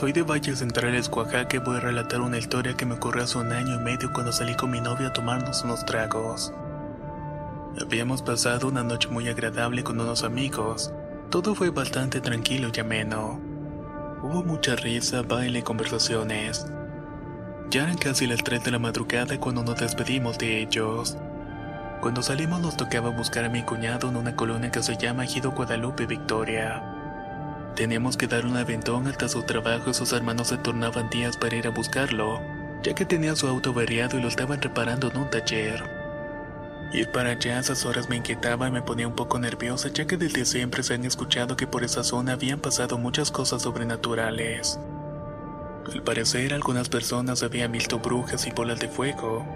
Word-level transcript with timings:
Soy 0.00 0.12
de 0.12 0.22
Valles 0.22 0.60
Centrales, 0.60 1.10
Oaxaca 1.10 1.58
y 1.58 1.60
voy 1.60 1.76
a 1.76 1.80
relatar 1.80 2.22
una 2.22 2.38
historia 2.38 2.74
que 2.74 2.86
me 2.86 2.94
ocurrió 2.94 3.22
hace 3.22 3.36
un 3.36 3.52
año 3.52 3.74
y 3.74 3.78
medio 3.80 4.10
cuando 4.14 4.32
salí 4.32 4.54
con 4.54 4.70
mi 4.70 4.80
novia 4.80 5.08
a 5.08 5.12
tomarnos 5.12 5.62
unos 5.62 5.84
tragos. 5.84 6.54
Habíamos 7.78 8.22
pasado 8.22 8.68
una 8.68 8.82
noche 8.82 9.10
muy 9.10 9.28
agradable 9.28 9.84
con 9.84 10.00
unos 10.00 10.24
amigos. 10.24 10.90
Todo 11.28 11.54
fue 11.54 11.68
bastante 11.68 12.22
tranquilo 12.22 12.70
y 12.74 12.80
ameno. 12.80 13.38
Hubo 14.22 14.42
mucha 14.42 14.74
risa, 14.74 15.20
baile 15.20 15.58
y 15.58 15.62
conversaciones. 15.62 16.66
Ya 17.68 17.82
eran 17.82 17.98
casi 17.98 18.26
las 18.26 18.42
3 18.42 18.64
de 18.64 18.70
la 18.70 18.78
madrugada 18.78 19.38
cuando 19.38 19.62
nos 19.62 19.78
despedimos 19.78 20.38
de 20.38 20.62
ellos. 20.62 21.18
Cuando 22.00 22.22
salimos 22.22 22.62
nos 22.62 22.78
tocaba 22.78 23.10
buscar 23.10 23.44
a 23.44 23.50
mi 23.50 23.64
cuñado 23.64 24.08
en 24.08 24.16
una 24.16 24.34
colonia 24.34 24.70
que 24.70 24.82
se 24.82 24.96
llama 24.96 25.24
Ejido 25.24 25.50
Guadalupe 25.50 26.06
Victoria. 26.06 26.99
Teníamos 27.74 28.16
que 28.16 28.26
dar 28.26 28.46
un 28.46 28.56
aventón 28.56 29.06
hasta 29.06 29.28
su 29.28 29.42
trabajo 29.42 29.90
y 29.90 29.94
sus 29.94 30.12
hermanos 30.12 30.48
se 30.48 30.58
tornaban 30.58 31.08
días 31.08 31.36
para 31.36 31.56
ir 31.56 31.66
a 31.66 31.70
buscarlo, 31.70 32.40
ya 32.82 32.94
que 32.94 33.04
tenía 33.04 33.36
su 33.36 33.46
auto 33.46 33.70
averiado 33.70 34.18
y 34.18 34.22
lo 34.22 34.28
estaban 34.28 34.60
reparando 34.60 35.10
en 35.10 35.16
un 35.16 35.30
taller. 35.30 35.82
Ir 36.92 37.10
para 37.12 37.30
allá 37.30 37.56
a 37.56 37.60
esas 37.60 37.86
horas 37.86 38.08
me 38.08 38.16
inquietaba 38.16 38.66
y 38.66 38.72
me 38.72 38.82
ponía 38.82 39.06
un 39.06 39.14
poco 39.14 39.38
nerviosa, 39.38 39.88
ya 39.88 40.06
que 40.06 40.16
desde 40.16 40.44
siempre 40.44 40.82
se 40.82 40.94
han 40.94 41.04
escuchado 41.04 41.56
que 41.56 41.68
por 41.68 41.84
esa 41.84 42.02
zona 42.02 42.32
habían 42.32 42.58
pasado 42.58 42.98
muchas 42.98 43.30
cosas 43.30 43.62
sobrenaturales. 43.62 44.80
Al 45.92 46.02
parecer, 46.02 46.52
algunas 46.52 46.88
personas 46.88 47.42
habían 47.42 47.72
visto 47.72 48.00
brujas 48.00 48.46
y 48.46 48.50
bolas 48.50 48.80
de 48.80 48.88
fuego. 48.88 49.46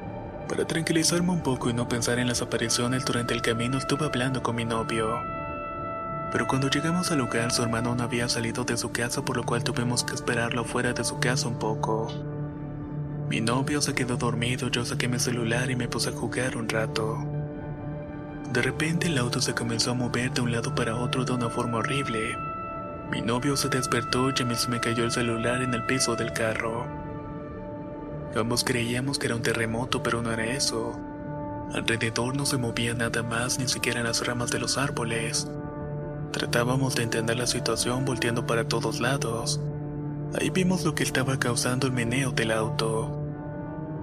Para 0.48 0.64
tranquilizarme 0.66 1.32
un 1.32 1.42
poco 1.42 1.70
y 1.70 1.74
no 1.74 1.88
pensar 1.88 2.18
en 2.18 2.28
las 2.28 2.40
apariciones 2.40 3.04
durante 3.04 3.34
el 3.34 3.42
camino, 3.42 3.78
estuve 3.78 4.06
hablando 4.06 4.42
con 4.42 4.54
mi 4.54 4.64
novio. 4.64 5.33
Pero 6.32 6.46
cuando 6.46 6.68
llegamos 6.68 7.10
al 7.10 7.18
lugar, 7.18 7.52
su 7.52 7.62
hermano 7.62 7.94
no 7.94 8.02
había 8.02 8.28
salido 8.28 8.64
de 8.64 8.76
su 8.76 8.90
casa, 8.90 9.24
por 9.24 9.36
lo 9.36 9.44
cual 9.44 9.62
tuvimos 9.62 10.04
que 10.04 10.14
esperarlo 10.14 10.64
fuera 10.64 10.92
de 10.92 11.04
su 11.04 11.18
casa 11.20 11.48
un 11.48 11.58
poco. 11.58 12.08
Mi 13.28 13.40
novio 13.40 13.80
se 13.80 13.94
quedó 13.94 14.16
dormido, 14.16 14.68
yo 14.68 14.84
saqué 14.84 15.08
mi 15.08 15.18
celular 15.18 15.70
y 15.70 15.76
me 15.76 15.88
puse 15.88 16.10
a 16.10 16.12
jugar 16.12 16.56
un 16.56 16.68
rato. 16.68 17.18
De 18.52 18.62
repente 18.62 19.08
el 19.08 19.18
auto 19.18 19.40
se 19.40 19.54
comenzó 19.54 19.92
a 19.92 19.94
mover 19.94 20.32
de 20.32 20.40
un 20.40 20.52
lado 20.52 20.74
para 20.74 20.96
otro 20.96 21.24
de 21.24 21.32
una 21.32 21.48
forma 21.48 21.78
horrible. 21.78 22.36
Mi 23.10 23.20
novio 23.20 23.56
se 23.56 23.68
despertó 23.68 24.30
y 24.30 24.54
se 24.56 24.68
me 24.68 24.80
cayó 24.80 25.04
el 25.04 25.10
celular 25.10 25.62
en 25.62 25.74
el 25.74 25.84
piso 25.86 26.16
del 26.16 26.32
carro. 26.32 26.86
Ambos 28.36 28.64
creíamos 28.64 29.18
que 29.18 29.26
era 29.26 29.36
un 29.36 29.42
terremoto, 29.42 30.02
pero 30.02 30.20
no 30.20 30.32
era 30.32 30.44
eso. 30.44 30.92
Alrededor 31.72 32.36
no 32.36 32.46
se 32.46 32.56
movía 32.56 32.94
nada 32.94 33.22
más, 33.22 33.58
ni 33.58 33.68
siquiera 33.68 34.02
las 34.02 34.26
ramas 34.26 34.50
de 34.50 34.58
los 34.58 34.78
árboles. 34.78 35.48
Tratábamos 36.34 36.96
de 36.96 37.04
entender 37.04 37.36
la 37.36 37.46
situación 37.46 38.04
volteando 38.04 38.44
para 38.44 38.66
todos 38.66 38.98
lados. 38.98 39.60
Ahí 40.36 40.50
vimos 40.50 40.84
lo 40.84 40.92
que 40.92 41.04
estaba 41.04 41.38
causando 41.38 41.86
el 41.86 41.92
meneo 41.92 42.32
del 42.32 42.50
auto. 42.50 43.22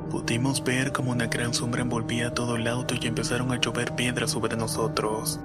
Pudimos 0.09 0.64
ver 0.64 0.94
como 0.94 1.12
una 1.12 1.28
gran 1.28 1.53
sombra 1.53 1.81
envolvía 1.81 2.34
todo 2.34 2.56
el 2.56 2.68
auto 2.69 2.96
y 2.96 3.06
empezaron 3.06 3.52
a 3.52 3.59
llover 3.59 3.96
piedras 3.97 4.31
sobre 4.31 4.56
nosotros. 4.56 5.42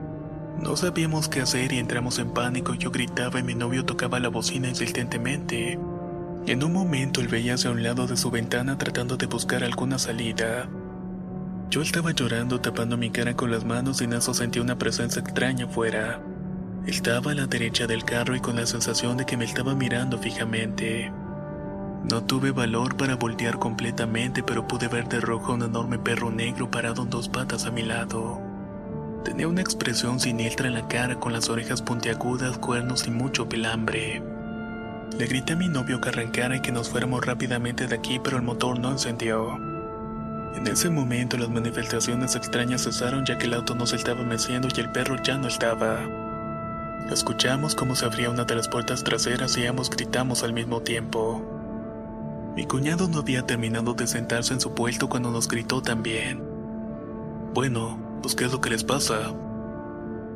No 0.63 0.77
sabíamos 0.77 1.29
qué 1.29 1.41
hacer 1.41 1.73
y 1.73 1.81
entramos 1.81 2.21
en 2.21 2.33
pánico. 2.33 2.75
Yo 2.75 2.93
gritaba 2.93 3.41
y 3.41 3.43
mi 3.43 3.57
novio 3.57 3.85
tocaba 3.85 4.21
la 4.21 4.29
bocina 4.29 4.69
insistentemente. 4.69 5.81
En 6.47 6.63
un 6.63 6.73
momento 6.73 7.21
él 7.21 7.27
veía 7.27 7.55
hacia 7.55 7.73
un 7.73 7.83
lado 7.83 8.07
de 8.07 8.17
su 8.17 8.31
ventana 8.31 8.79
tratando 8.79 9.17
de 9.17 9.27
buscar 9.27 9.65
alguna 9.65 9.99
salida. 9.99 10.69
Yo 11.69 11.83
estaba 11.83 12.13
llorando 12.13 12.61
tapando 12.61 12.97
mi 12.97 13.11
cara 13.11 13.35
con 13.35 13.51
las 13.51 13.65
manos 13.65 14.01
y 14.01 14.05
en 14.05 14.13
eso 14.13 14.33
sentí 14.35 14.61
una 14.61 14.79
presencia 14.79 15.21
extraña 15.21 15.65
afuera. 15.65 16.21
Estaba 16.87 17.33
a 17.33 17.35
la 17.35 17.49
derecha 17.49 17.89
del 17.89 18.05
carro 18.05 18.37
y 18.37 18.41
con 18.41 18.55
la 18.55 18.65
sensación 18.65 19.17
de 19.17 19.27
que 19.27 19.37
me 19.37 19.45
estaba 19.45 19.75
mirando 19.75 20.19
fijamente. 20.19 21.11
No 22.09 22.23
tuve 22.23 22.53
valor 22.53 22.97
para 22.97 23.17
voltear 23.17 23.59
completamente, 23.59 24.45
pero 24.45 24.69
pude 24.69 24.87
ver 24.87 25.09
de 25.09 25.21
rojo 25.21 25.55
un 25.55 25.65
enorme 25.65 25.99
perro 25.99 26.31
negro 26.31 26.71
parado 26.71 27.03
en 27.03 27.11
dos 27.11 27.29
patas 27.29 27.67
a 27.67 27.73
mi 27.73 27.83
lado. 27.83 28.41
Tenía 29.25 29.49
una 29.49 29.63
expresión 29.63 30.21
siniestra 30.21 30.69
en 30.69 30.75
la 30.75 30.87
cara 30.87 31.19
con 31.19 31.33
las 31.33 31.49
orejas 31.49 31.83
puntiagudas, 31.83 32.57
cuernos 32.59 33.09
y 33.09 33.11
mucho 33.11 33.49
pelambre. 33.49 34.23
Le 35.19 35.27
grité 35.27 35.55
a 35.55 35.57
mi 35.57 35.69
novio 35.69 36.01
que 36.01 36.11
arrancara 36.11 36.55
y 36.55 36.61
que 36.61 36.71
nos 36.71 36.89
fuéramos 36.89 37.27
rápidamente 37.27 37.89
de 37.89 37.97
aquí, 37.97 38.21
pero 38.23 38.37
el 38.37 38.45
motor 38.45 38.79
no 38.79 38.93
encendió. 38.93 39.57
En 40.55 40.65
ese 40.69 40.89
momento 40.89 41.37
las 41.37 41.49
manifestaciones 41.49 42.37
extrañas 42.37 42.85
cesaron 42.85 43.27
ya 43.27 43.39
que 43.39 43.47
el 43.47 43.55
auto 43.55 43.75
no 43.75 43.87
se 43.87 43.97
estaba 43.97 44.23
meciendo 44.23 44.69
y 44.73 44.79
el 44.79 44.93
perro 44.93 45.21
ya 45.21 45.37
no 45.37 45.49
estaba. 45.49 45.99
Escuchamos 47.11 47.77
cómo 47.77 47.95
se 47.95 48.05
abría 48.05 48.31
una 48.31 48.45
de 48.45 48.57
las 48.57 48.69
puertas 48.69 49.05
traseras 49.05 49.57
y 49.57 49.65
ambos 49.65 49.91
gritamos 49.91 50.43
al 50.43 50.53
mismo 50.53 50.83
tiempo. 50.83 51.41
Mi 52.57 52.67
cuñado 52.67 53.07
no 53.07 53.19
había 53.19 53.43
terminado 53.43 53.95
de 53.95 54.09
sentarse 54.09 54.53
en 54.55 54.61
su 54.61 54.75
puesto 54.75 55.09
cuando 55.09 55.31
nos 55.31 55.47
gritó 55.47 55.81
también. 55.81 56.43
Bueno, 57.55 57.97
pues 58.23 58.35
¿qué 58.35 58.47
es 58.47 58.53
lo 58.53 58.61
que 58.61 58.71
les 58.71 58.83
pasa? 58.83 59.33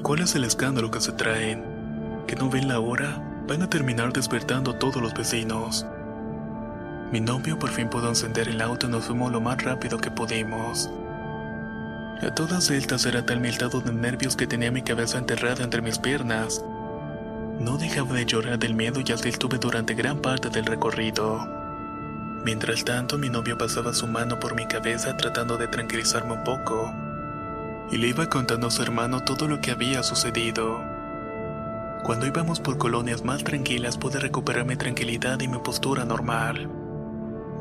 ¿Cuál 0.03 0.21
es 0.21 0.37
el 0.37 0.45
escándalo 0.45 0.93
que 0.93 1.01
se 1.01 1.11
traen? 1.13 1.65
¿Que 2.29 2.37
no 2.37 2.49
ven 2.49 2.69
la 2.69 2.79
hora? 2.79 3.43
Van 3.49 3.63
a 3.63 3.69
terminar 3.69 4.13
despertando 4.13 4.71
a 4.71 4.79
todos 4.79 5.03
los 5.03 5.13
vecinos. 5.13 5.85
Mi 7.11 7.21
novio 7.21 7.59
por 7.59 7.71
fin 7.71 7.89
pudo 7.89 8.09
encender 8.09 8.49
el 8.49 8.61
auto 8.61 8.87
y 8.87 8.91
nos 8.91 9.07
fuimos 9.07 9.33
lo 9.33 9.41
más 9.41 9.61
rápido 9.65 9.99
que 9.99 10.13
pudimos. 10.13 10.89
A 12.23 12.35
todas 12.35 12.71
estas 12.71 13.07
era 13.07 13.25
tal 13.25 13.41
mi 13.41 13.49
de 13.49 13.93
nervios 13.95 14.37
que 14.37 14.47
tenía 14.47 14.71
mi 14.71 14.83
cabeza 14.83 15.17
enterrada 15.17 15.65
entre 15.65 15.81
mis 15.81 15.99
piernas. 15.99 16.63
No 17.59 17.79
dejaba 17.79 18.15
de 18.15 18.27
llorar 18.27 18.59
del 18.59 18.75
miedo 18.75 19.01
y 19.03 19.11
así 19.11 19.31
estuve 19.31 19.57
durante 19.57 19.95
gran 19.95 20.19
parte 20.21 20.51
del 20.51 20.67
recorrido. 20.67 21.49
Mientras 22.45 22.85
tanto, 22.85 23.17
mi 23.17 23.31
novio 23.31 23.57
pasaba 23.57 23.95
su 23.95 24.07
mano 24.07 24.39
por 24.39 24.55
mi 24.55 24.67
cabeza 24.67 25.17
tratando 25.17 25.57
de 25.57 25.69
tranquilizarme 25.69 26.35
un 26.35 26.45
poco. 26.45 26.93
Y 27.91 27.97
le 27.97 28.09
iba 28.09 28.29
contando 28.29 28.67
a 28.67 28.71
su 28.71 28.83
hermano 28.83 29.25
todo 29.25 29.49
lo 29.49 29.63
que 29.63 29.71
había 29.71 30.03
sucedido. 30.03 30.85
Cuando 32.03 32.27
íbamos 32.27 32.61
por 32.61 32.77
colonias 32.77 33.25
más 33.25 33.45
tranquilas 33.45 33.97
pude 33.97 34.19
recuperar 34.19 34.67
mi 34.67 34.77
tranquilidad 34.77 35.41
y 35.41 35.49
mi 35.49 35.59
postura 35.59 36.05
normal. 36.05 36.69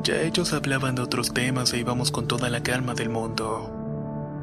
Ya 0.02 0.20
ellos 0.20 0.52
hablaban 0.52 0.96
de 0.96 1.02
otros 1.02 1.32
temas 1.32 1.72
e 1.72 1.78
íbamos 1.78 2.10
con 2.10 2.28
toda 2.28 2.50
la 2.50 2.62
calma 2.62 2.92
del 2.92 3.08
mundo. 3.08 3.79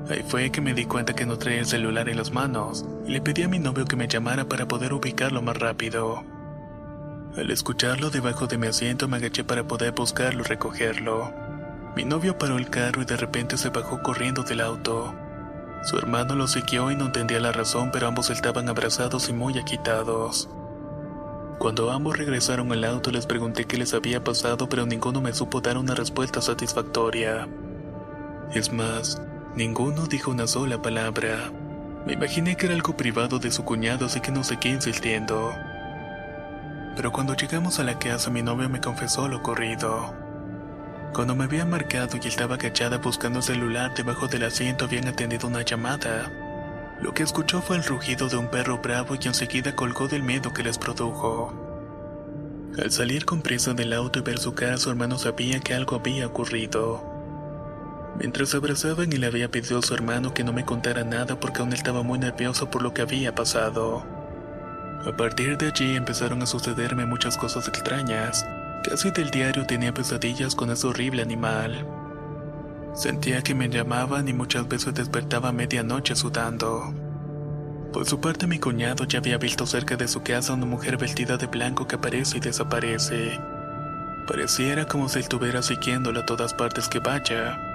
Ahí 0.10 0.24
fue 0.26 0.52
que 0.52 0.62
me 0.62 0.74
di 0.74 0.86
cuenta 0.86 1.14
que 1.14 1.26
no 1.26 1.38
traía 1.38 1.60
el 1.60 1.66
celular 1.66 2.08
en 2.08 2.18
las 2.18 2.32
manos 2.32 2.86
y 3.06 3.12
le 3.12 3.22
pedí 3.22 3.44
a 3.44 3.50
mi 3.50 3.60
novio 3.60 3.86
que 3.86 3.98
me 3.98 4.08
llamara 4.08 4.46
para 4.46 4.68
poder 4.68 4.94
ubicarlo 4.94 5.42
más 5.42 5.58
rápido. 5.58 6.24
Al 7.36 7.52
escucharlo 7.52 8.10
debajo 8.10 8.48
de 8.48 8.58
mi 8.58 8.68
asiento 8.68 9.08
me 9.08 9.18
agaché 9.18 9.44
para 9.44 9.68
poder 9.68 9.92
buscarlo 9.92 10.42
y 10.42 10.48
recogerlo. 10.48 11.34
Mi 11.96 12.06
novio 12.06 12.38
paró 12.38 12.58
el 12.58 12.70
carro 12.70 13.02
y 13.02 13.06
de 13.06 13.18
repente 13.18 13.58
se 13.58 13.70
bajó 13.70 14.02
corriendo 14.02 14.44
del 14.44 14.62
auto. 14.62 15.14
Su 15.84 15.98
hermano 15.98 16.36
lo 16.36 16.48
siguió 16.48 16.90
y 16.90 16.96
no 16.96 17.08
entendía 17.08 17.40
la 17.40 17.52
razón, 17.52 17.92
pero 17.92 18.08
ambos 18.08 18.30
estaban 18.30 18.70
abrazados 18.70 19.30
y 19.30 19.34
muy 19.34 19.58
agitados. 19.58 20.50
Cuando 21.60 21.92
ambos 21.92 22.18
regresaron 22.18 22.72
al 22.72 22.84
auto 22.84 23.12
les 23.12 23.26
pregunté 23.26 23.66
qué 23.66 23.78
les 23.78 23.94
había 23.94 24.24
pasado, 24.24 24.70
pero 24.70 24.86
ninguno 24.86 25.22
me 25.22 25.34
supo 25.34 25.60
dar 25.60 25.78
una 25.78 25.96
respuesta 25.96 26.42
satisfactoria. 26.42 27.48
Es 28.54 28.72
más, 28.72 29.22
ninguno 29.58 30.06
dijo 30.06 30.30
una 30.30 30.46
sola 30.46 30.80
palabra. 30.80 31.52
Me 32.06 32.14
imaginé 32.14 32.56
que 32.56 32.68
era 32.68 32.76
algo 32.76 32.96
privado 32.96 33.40
de 33.40 33.52
su 33.52 33.66
cuñado, 33.66 34.06
así 34.06 34.22
que 34.22 34.32
no 34.32 34.44
seguí 34.44 34.70
insistiendo. 34.70 35.52
Pero 36.96 37.12
cuando 37.12 37.36
llegamos 37.36 37.80
a 37.80 37.84
la 37.84 37.98
casa 37.98 38.30
mi 38.30 38.44
novio 38.44 38.70
me 38.70 38.80
confesó 38.80 39.28
lo 39.28 39.38
ocurrido. 39.38 40.14
Cuando 41.12 41.36
me 41.36 41.46
había 41.46 41.66
marcado 41.66 42.18
y 42.22 42.28
estaba 42.28 42.56
agachada 42.56 43.00
buscando 43.00 43.40
el 43.40 43.44
celular 43.44 43.96
debajo 43.96 44.28
del 44.28 44.44
asiento 44.44 44.86
habían 44.86 45.08
atendido 45.08 45.48
una 45.48 45.64
llamada. 45.64 46.32
Lo 47.02 47.16
que 47.16 47.24
escuchó 47.24 47.60
fue 47.60 47.78
el 47.78 47.84
rugido 47.84 48.30
de 48.30 48.38
un 48.38 48.50
perro 48.50 48.78
bravo 48.78 49.16
y 49.20 49.28
enseguida 49.28 49.76
colgó 49.76 50.08
del 50.08 50.22
miedo 50.22 50.54
que 50.54 50.64
les 50.64 50.78
produjo. 50.78 51.52
Al 52.78 52.92
salir 52.92 53.26
con 53.26 53.42
prisa 53.42 53.74
del 53.74 53.94
auto 53.94 54.20
y 54.20 54.22
ver 54.22 54.38
su 54.38 54.54
cara, 54.54 54.78
su 54.78 54.92
hermano 54.92 55.18
sabía 55.18 55.60
que 55.60 55.74
algo 55.74 55.96
había 55.96 56.28
ocurrido. 56.28 57.17
Mientras 58.20 58.56
abrazaban 58.56 59.14
y 59.14 59.18
le 59.18 59.28
había 59.28 59.52
pedido 59.52 59.80
a 59.80 59.82
su 59.84 59.94
hermano 59.94 60.34
que 60.34 60.44
no 60.44 60.52
me 60.52 60.66
contara 60.66 61.04
nada 61.04 61.40
porque 61.40 61.62
aún 61.62 61.74
estaba 61.74 62.02
muy 62.02 62.18
nervioso 62.18 62.70
por 62.72 62.82
lo 62.82 62.94
que 62.94 63.04
había 63.04 63.36
pasado. 63.36 64.04
A 65.06 65.16
partir 65.16 65.58
de 65.58 65.68
allí 65.68 65.96
empezaron 65.96 66.42
a 66.42 66.48
sucederme 66.48 67.06
muchas 67.06 67.38
cosas 67.38 67.68
extrañas. 67.68 68.46
Casi 68.84 69.12
del 69.12 69.30
diario 69.30 69.66
tenía 69.68 69.94
pesadillas 69.94 70.56
con 70.56 70.72
ese 70.72 70.88
horrible 70.88 71.22
animal. 71.22 71.86
Sentía 72.96 73.44
que 73.44 73.54
me 73.54 73.70
llamaban 73.70 74.28
y 74.28 74.34
muchas 74.34 74.68
veces 74.68 74.96
despertaba 74.96 75.50
a 75.50 75.54
medianoche 75.54 76.16
sudando. 76.16 76.94
Por 77.94 78.08
su 78.08 78.20
parte 78.20 78.48
mi 78.48 78.58
cuñado 78.58 79.06
ya 79.06 79.20
había 79.20 79.38
visto 79.38 79.68
cerca 79.68 79.96
de 79.96 80.08
su 80.08 80.24
casa 80.24 80.54
una 80.54 80.66
mujer 80.66 80.98
vestida 80.98 81.38
de 81.38 81.46
blanco 81.46 81.88
que 81.88 81.96
aparece 81.96 82.38
y 82.38 82.42
desaparece. 82.42 83.40
Pareciera 84.28 84.88
como 84.88 85.08
si 85.08 85.20
estuviera 85.20 85.62
siguiéndola 85.62 86.22
a 86.22 86.26
todas 86.26 86.54
partes 86.56 86.90
que 86.90 87.00
vaya. 87.00 87.67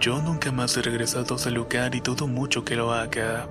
Yo 0.00 0.22
nunca 0.22 0.50
más 0.50 0.74
he 0.78 0.82
regresado 0.82 1.34
a 1.34 1.36
ese 1.36 1.50
lugar 1.50 1.94
y 1.94 2.00
dudo 2.00 2.26
mucho 2.26 2.64
que 2.64 2.74
lo 2.74 2.90
haga. 2.90 3.46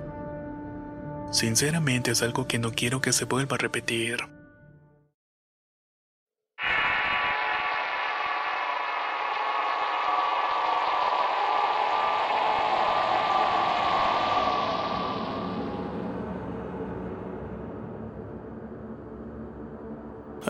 Sinceramente 1.30 2.10
es 2.10 2.22
algo 2.22 2.48
que 2.48 2.58
no 2.58 2.72
quiero 2.72 3.00
que 3.00 3.12
se 3.12 3.24
vuelva 3.24 3.54
a 3.54 3.58
repetir. 3.58 4.18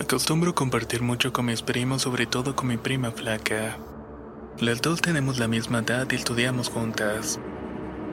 Acostumbro 0.00 0.54
compartir 0.54 1.02
mucho 1.02 1.30
con 1.30 1.44
mis 1.44 1.60
primos, 1.60 2.00
sobre 2.00 2.24
todo 2.24 2.56
con 2.56 2.68
mi 2.68 2.78
prima 2.78 3.10
flaca. 3.10 3.76
Las 4.60 4.82
dos 4.82 5.00
tenemos 5.00 5.38
la 5.38 5.48
misma 5.48 5.78
edad 5.78 6.06
y 6.10 6.16
estudiamos 6.16 6.68
juntas. 6.68 7.40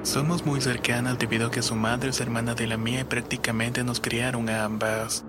Somos 0.04 0.46
muy 0.46 0.62
cercanas 0.62 1.20
debido 1.20 1.48
a 1.48 1.52
que 1.52 1.62
su 1.62 1.76
madre 1.76 2.12
es 2.12 2.22
hermana 2.22 2.56
de 2.56 2.68
la 2.68 2.78
mía 2.78 3.02
y 3.02 3.04
prácticamente 3.04 3.84
nos 3.84 4.00
criaron 4.00 4.48
a 4.48 4.64
ambas. 4.64 5.26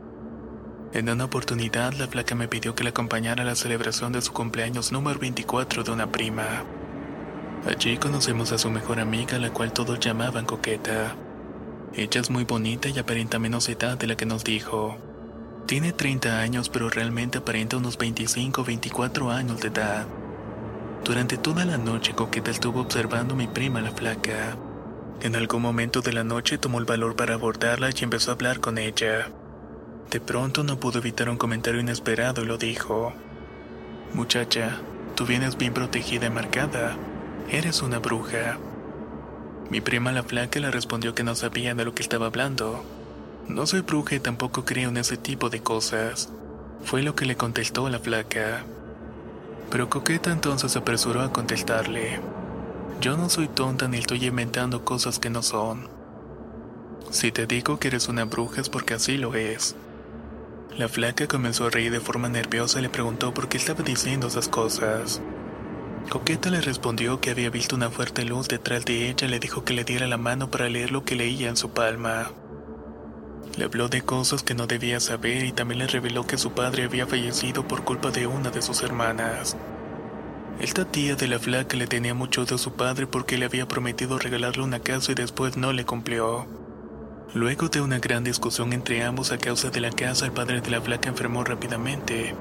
En 0.93 1.11
una 1.11 1.25
oportunidad, 1.25 1.93
la 1.95 2.07
flaca 2.07 2.37
me 2.37 2.47
pidió 2.47 2.77
que 2.77 2.85
la 2.85 2.91
acompañara 2.91 3.43
a 3.43 3.47
la 3.47 3.57
celebración 3.57 4.13
de 4.13 4.23
su 4.23 4.33
cumpleaños 4.33 4.93
número 4.93 5.19
24 5.19 5.83
de 5.83 5.91
una 5.91 6.13
prima. 6.13 6.63
Allí 7.67 7.97
conocemos 7.97 8.53
a 8.53 8.59
su 8.59 8.71
mejor 8.71 9.01
amiga, 9.01 9.41
la 9.41 9.51
cual 9.51 9.73
todos 9.73 9.99
llamaban 9.99 10.47
Coqueta. 10.47 11.17
Ella 11.95 12.21
es 12.21 12.31
muy 12.31 12.45
bonita 12.45 12.91
y 12.91 12.97
aparenta 12.97 13.41
menos 13.41 13.69
edad 13.69 13.99
de 13.99 14.07
la 14.07 14.17
que 14.17 14.25
nos 14.25 14.45
dijo. 14.45 14.97
Tiene 15.67 15.93
30 15.93 16.39
años, 16.39 16.69
pero 16.69 16.89
realmente 16.91 17.39
aparenta 17.39 17.77
unos 17.77 17.99
25 17.99 18.61
o 18.61 18.65
24 18.65 19.33
años 19.33 19.61
de 19.61 19.67
edad. 19.67 20.07
Durante 21.05 21.39
toda 21.39 21.65
la 21.65 21.79
noche, 21.79 22.15
Coqueta 22.15 22.51
estuvo 22.51 22.81
observando 22.81 23.35
a 23.35 23.37
mi 23.37 23.47
prima 23.47 23.81
la 23.81 23.93
flaca. 23.93 24.57
En 25.21 25.35
algún 25.35 25.63
momento 25.63 26.01
de 26.01 26.13
la 26.13 26.23
noche 26.23 26.59
tomó 26.59 26.79
el 26.79 26.85
valor 26.85 27.17
para 27.17 27.35
abordarla 27.35 27.91
y 27.91 28.05
empezó 28.05 28.31
a 28.31 28.35
hablar 28.35 28.61
con 28.61 28.79
ella. 28.79 29.31
De 30.11 30.21
pronto 30.21 30.63
no 30.63 30.79
pudo 30.79 30.99
evitar 30.99 31.29
un 31.29 31.37
comentario 31.37 31.81
inesperado 31.81 32.43
y 32.43 32.47
lo 32.47 32.57
dijo. 32.57 33.13
Muchacha, 34.15 34.81
tú 35.17 35.27
vienes 35.27 35.59
bien 35.59 35.75
protegida 35.75 36.27
y 36.27 36.31
marcada. 36.31 36.97
Eres 37.51 37.83
una 37.83 37.99
bruja. 37.99 38.59
Mi 39.71 39.81
prima 39.81 40.13
la 40.13 40.23
flaca 40.23 40.61
le 40.61 40.71
respondió 40.71 41.15
que 41.15 41.25
no 41.25 41.35
sabía 41.35 41.75
de 41.75 41.85
lo 41.85 41.95
que 41.95 42.03
estaba 42.03 42.27
hablando. 42.27 42.85
No 43.49 43.67
soy 43.67 43.81
bruja 43.81 44.15
y 44.15 44.21
tampoco 44.21 44.65
creo 44.65 44.91
en 44.91 44.99
ese 44.99 45.17
tipo 45.17 45.51
de 45.51 45.61
cosas. 45.63 46.31
Fue 46.85 47.03
lo 47.03 47.15
que 47.15 47.27
le 47.27 47.37
contestó 47.37 47.89
la 47.89 47.99
flaca. 47.99 48.65
Pero 49.71 49.91
Coqueta 49.91 50.33
entonces 50.33 50.73
se 50.73 50.79
apresuró 50.79 51.23
a 51.23 51.33
contestarle. 51.33 52.21
Yo 53.01 53.17
no 53.17 53.29
soy 53.29 53.49
tonta 53.49 53.87
ni 53.89 53.99
estoy 53.99 54.25
inventando 54.25 54.85
cosas 54.85 55.19
que 55.19 55.31
no 55.31 55.43
son. 55.43 55.89
Si 57.11 57.33
te 57.33 57.47
digo 57.47 57.79
que 57.79 57.89
eres 57.89 58.09
una 58.09 58.25
bruja 58.25 58.61
es 58.61 58.69
porque 58.69 58.95
así 58.95 59.17
lo 59.17 59.35
es. 59.35 59.77
La 60.77 60.89
flaca 60.89 61.27
comenzó 61.27 61.67
a 61.67 61.71
reír 61.71 61.91
de 61.91 62.01
forma 62.01 62.29
nerviosa 62.29 62.79
y 62.79 62.83
le 62.83 62.89
preguntó 62.89 63.35
por 63.35 63.49
qué 63.49 63.57
estaba 63.57 63.83
diciendo 63.83 64.29
esas 64.29 64.49
cosas. 64.49 65.21
Coqueta 66.09 66.51
le 66.51 66.61
respondió 66.61 67.21
que 67.21 67.31
había 67.31 67.51
visto 67.51 67.77
una 67.77 67.91
fuerte 67.91 68.25
luz 68.25 68.49
detrás 68.49 68.85
de 68.85 69.11
ella 69.11 69.27
y 69.27 69.31
le 69.31 69.41
dijo 69.41 69.65
que 69.65 69.75
le 69.75 69.85
diera 69.85 70.07
la 70.07 70.17
mano 70.17 70.51
para 70.51 70.69
leer 70.69 70.91
lo 70.91 71.05
que 71.05 71.17
leía 71.17 71.49
en 71.49 71.57
su 71.57 71.71
palma. 71.71 72.31
Le 73.59 73.65
habló 73.65 73.89
de 73.89 74.03
cosas 74.03 74.45
que 74.45 74.55
no 74.55 74.69
debía 74.69 75.01
saber 75.01 75.45
y 75.45 75.51
también 75.51 75.81
le 75.81 75.89
reveló 75.89 76.25
que 76.25 76.39
su 76.39 76.53
padre 76.53 76.85
había 76.85 77.09
fallecido 77.09 77.67
por 77.67 77.83
culpa 77.83 78.13
de 78.13 78.29
una 78.29 78.51
de 78.51 78.63
sus 78.63 78.85
hermanas. 78.85 79.57
Esta 80.61 80.85
tía 80.85 81.17
de 81.17 81.27
la 81.27 81.41
flaca 81.41 81.77
le 81.77 81.89
tenía 81.89 82.15
mucho 82.15 82.45
de 82.45 82.57
su 82.57 82.75
padre 82.75 83.09
porque 83.09 83.37
le 83.37 83.47
había 83.47 83.67
prometido 83.67 84.17
regalarle 84.17 84.63
una 84.63 84.79
casa 84.79 85.11
y 85.11 85.17
después 85.17 85.57
no 85.57 85.73
le 85.73 85.85
cumplió. 85.85 86.47
Luego 87.35 87.69
de 87.69 87.81
una 87.81 87.99
gran 87.99 88.23
discusión 88.23 88.73
entre 88.73 89.03
ambos 89.03 89.33
a 89.33 89.39
causa 89.39 89.71
de 89.71 89.81
la 89.81 89.91
casa, 89.91 90.27
el 90.27 90.33
padre 90.33 90.61
de 90.61 90.71
la 90.71 90.81
flaca 90.81 91.09
enfermó 91.09 91.43
rápidamente. 91.43 92.37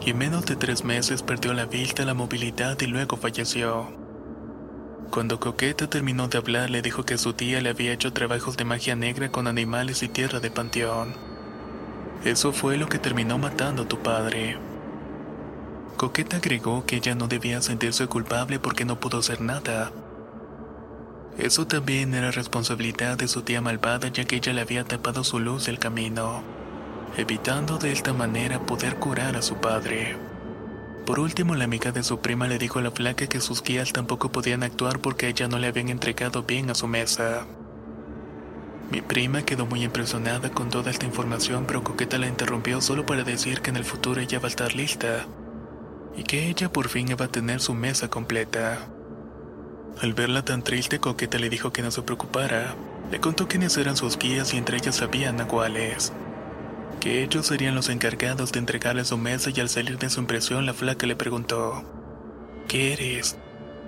Y 0.00 0.10
en 0.12 0.16
menos 0.16 0.46
de 0.46 0.56
tres 0.56 0.82
meses 0.82 1.22
perdió 1.22 1.52
la 1.52 1.66
vista, 1.66 2.06
la 2.06 2.14
movilidad 2.14 2.80
y 2.80 2.86
luego 2.86 3.18
falleció. 3.18 4.01
Cuando 5.12 5.38
Coqueta 5.38 5.90
terminó 5.90 6.28
de 6.28 6.38
hablar, 6.38 6.70
le 6.70 6.80
dijo 6.80 7.04
que 7.04 7.18
su 7.18 7.34
tía 7.34 7.60
le 7.60 7.68
había 7.68 7.92
hecho 7.92 8.14
trabajos 8.14 8.56
de 8.56 8.64
magia 8.64 8.96
negra 8.96 9.30
con 9.30 9.46
animales 9.46 10.02
y 10.02 10.08
tierra 10.08 10.40
de 10.40 10.50
panteón. 10.50 11.12
Eso 12.24 12.54
fue 12.54 12.78
lo 12.78 12.88
que 12.88 12.98
terminó 12.98 13.36
matando 13.36 13.82
a 13.82 13.86
tu 13.86 13.98
padre. 13.98 14.56
Coqueta 15.98 16.38
agregó 16.38 16.86
que 16.86 16.96
ella 16.96 17.14
no 17.14 17.28
debía 17.28 17.60
sentirse 17.60 18.06
culpable 18.06 18.58
porque 18.58 18.86
no 18.86 19.00
pudo 19.00 19.18
hacer 19.18 19.42
nada. 19.42 19.92
Eso 21.36 21.66
también 21.66 22.14
era 22.14 22.30
responsabilidad 22.30 23.18
de 23.18 23.28
su 23.28 23.42
tía 23.42 23.60
malvada 23.60 24.08
ya 24.08 24.24
que 24.24 24.36
ella 24.36 24.54
le 24.54 24.62
había 24.62 24.84
tapado 24.84 25.24
su 25.24 25.38
luz 25.40 25.66
del 25.66 25.78
camino, 25.78 26.42
evitando 27.18 27.76
de 27.76 27.92
esta 27.92 28.14
manera 28.14 28.60
poder 28.60 28.96
curar 28.96 29.36
a 29.36 29.42
su 29.42 29.56
padre. 29.56 30.31
Por 31.06 31.18
último, 31.18 31.56
la 31.56 31.64
amiga 31.64 31.90
de 31.90 32.04
su 32.04 32.20
prima 32.20 32.46
le 32.46 32.58
dijo 32.58 32.78
a 32.78 32.82
la 32.82 32.92
flaca 32.92 33.26
que 33.26 33.40
sus 33.40 33.62
guías 33.62 33.92
tampoco 33.92 34.30
podían 34.30 34.62
actuar 34.62 35.00
porque 35.00 35.28
ella 35.28 35.48
no 35.48 35.58
le 35.58 35.66
habían 35.66 35.88
entregado 35.88 36.44
bien 36.44 36.70
a 36.70 36.76
su 36.76 36.86
mesa. 36.86 37.44
Mi 38.90 39.00
prima 39.00 39.42
quedó 39.42 39.66
muy 39.66 39.82
impresionada 39.82 40.50
con 40.50 40.70
toda 40.70 40.92
esta 40.92 41.04
información, 41.04 41.64
pero 41.66 41.82
Coqueta 41.82 42.18
la 42.18 42.28
interrumpió 42.28 42.80
solo 42.80 43.04
para 43.04 43.24
decir 43.24 43.62
que 43.62 43.70
en 43.70 43.76
el 43.76 43.84
futuro 43.84 44.20
ella 44.20 44.38
va 44.38 44.44
a 44.44 44.50
estar 44.50 44.76
lista 44.76 45.26
y 46.16 46.22
que 46.22 46.48
ella 46.48 46.72
por 46.72 46.88
fin 46.88 47.08
iba 47.08 47.24
a 47.24 47.32
tener 47.32 47.60
su 47.60 47.74
mesa 47.74 48.08
completa. 48.08 48.86
Al 50.00 50.12
verla 50.12 50.44
tan 50.44 50.62
triste, 50.62 51.00
Coqueta 51.00 51.38
le 51.38 51.50
dijo 51.50 51.72
que 51.72 51.82
no 51.82 51.90
se 51.90 52.02
preocupara. 52.02 52.76
Le 53.10 53.18
contó 53.18 53.48
quiénes 53.48 53.76
eran 53.76 53.96
sus 53.96 54.18
guías 54.18 54.54
y 54.54 54.56
entre 54.56 54.76
ellas 54.76 55.02
había 55.02 55.32
nahuales 55.32 56.12
que 57.02 57.24
ellos 57.24 57.46
serían 57.48 57.74
los 57.74 57.88
encargados 57.88 58.52
de 58.52 58.60
entregarle 58.60 59.04
su 59.04 59.18
mesa 59.18 59.50
y 59.52 59.58
al 59.58 59.68
salir 59.68 59.98
de 59.98 60.08
su 60.08 60.20
impresión 60.20 60.66
la 60.66 60.72
flaca 60.72 61.04
le 61.04 61.16
preguntó, 61.16 61.82
¿Qué 62.68 62.92
eres? 62.92 63.36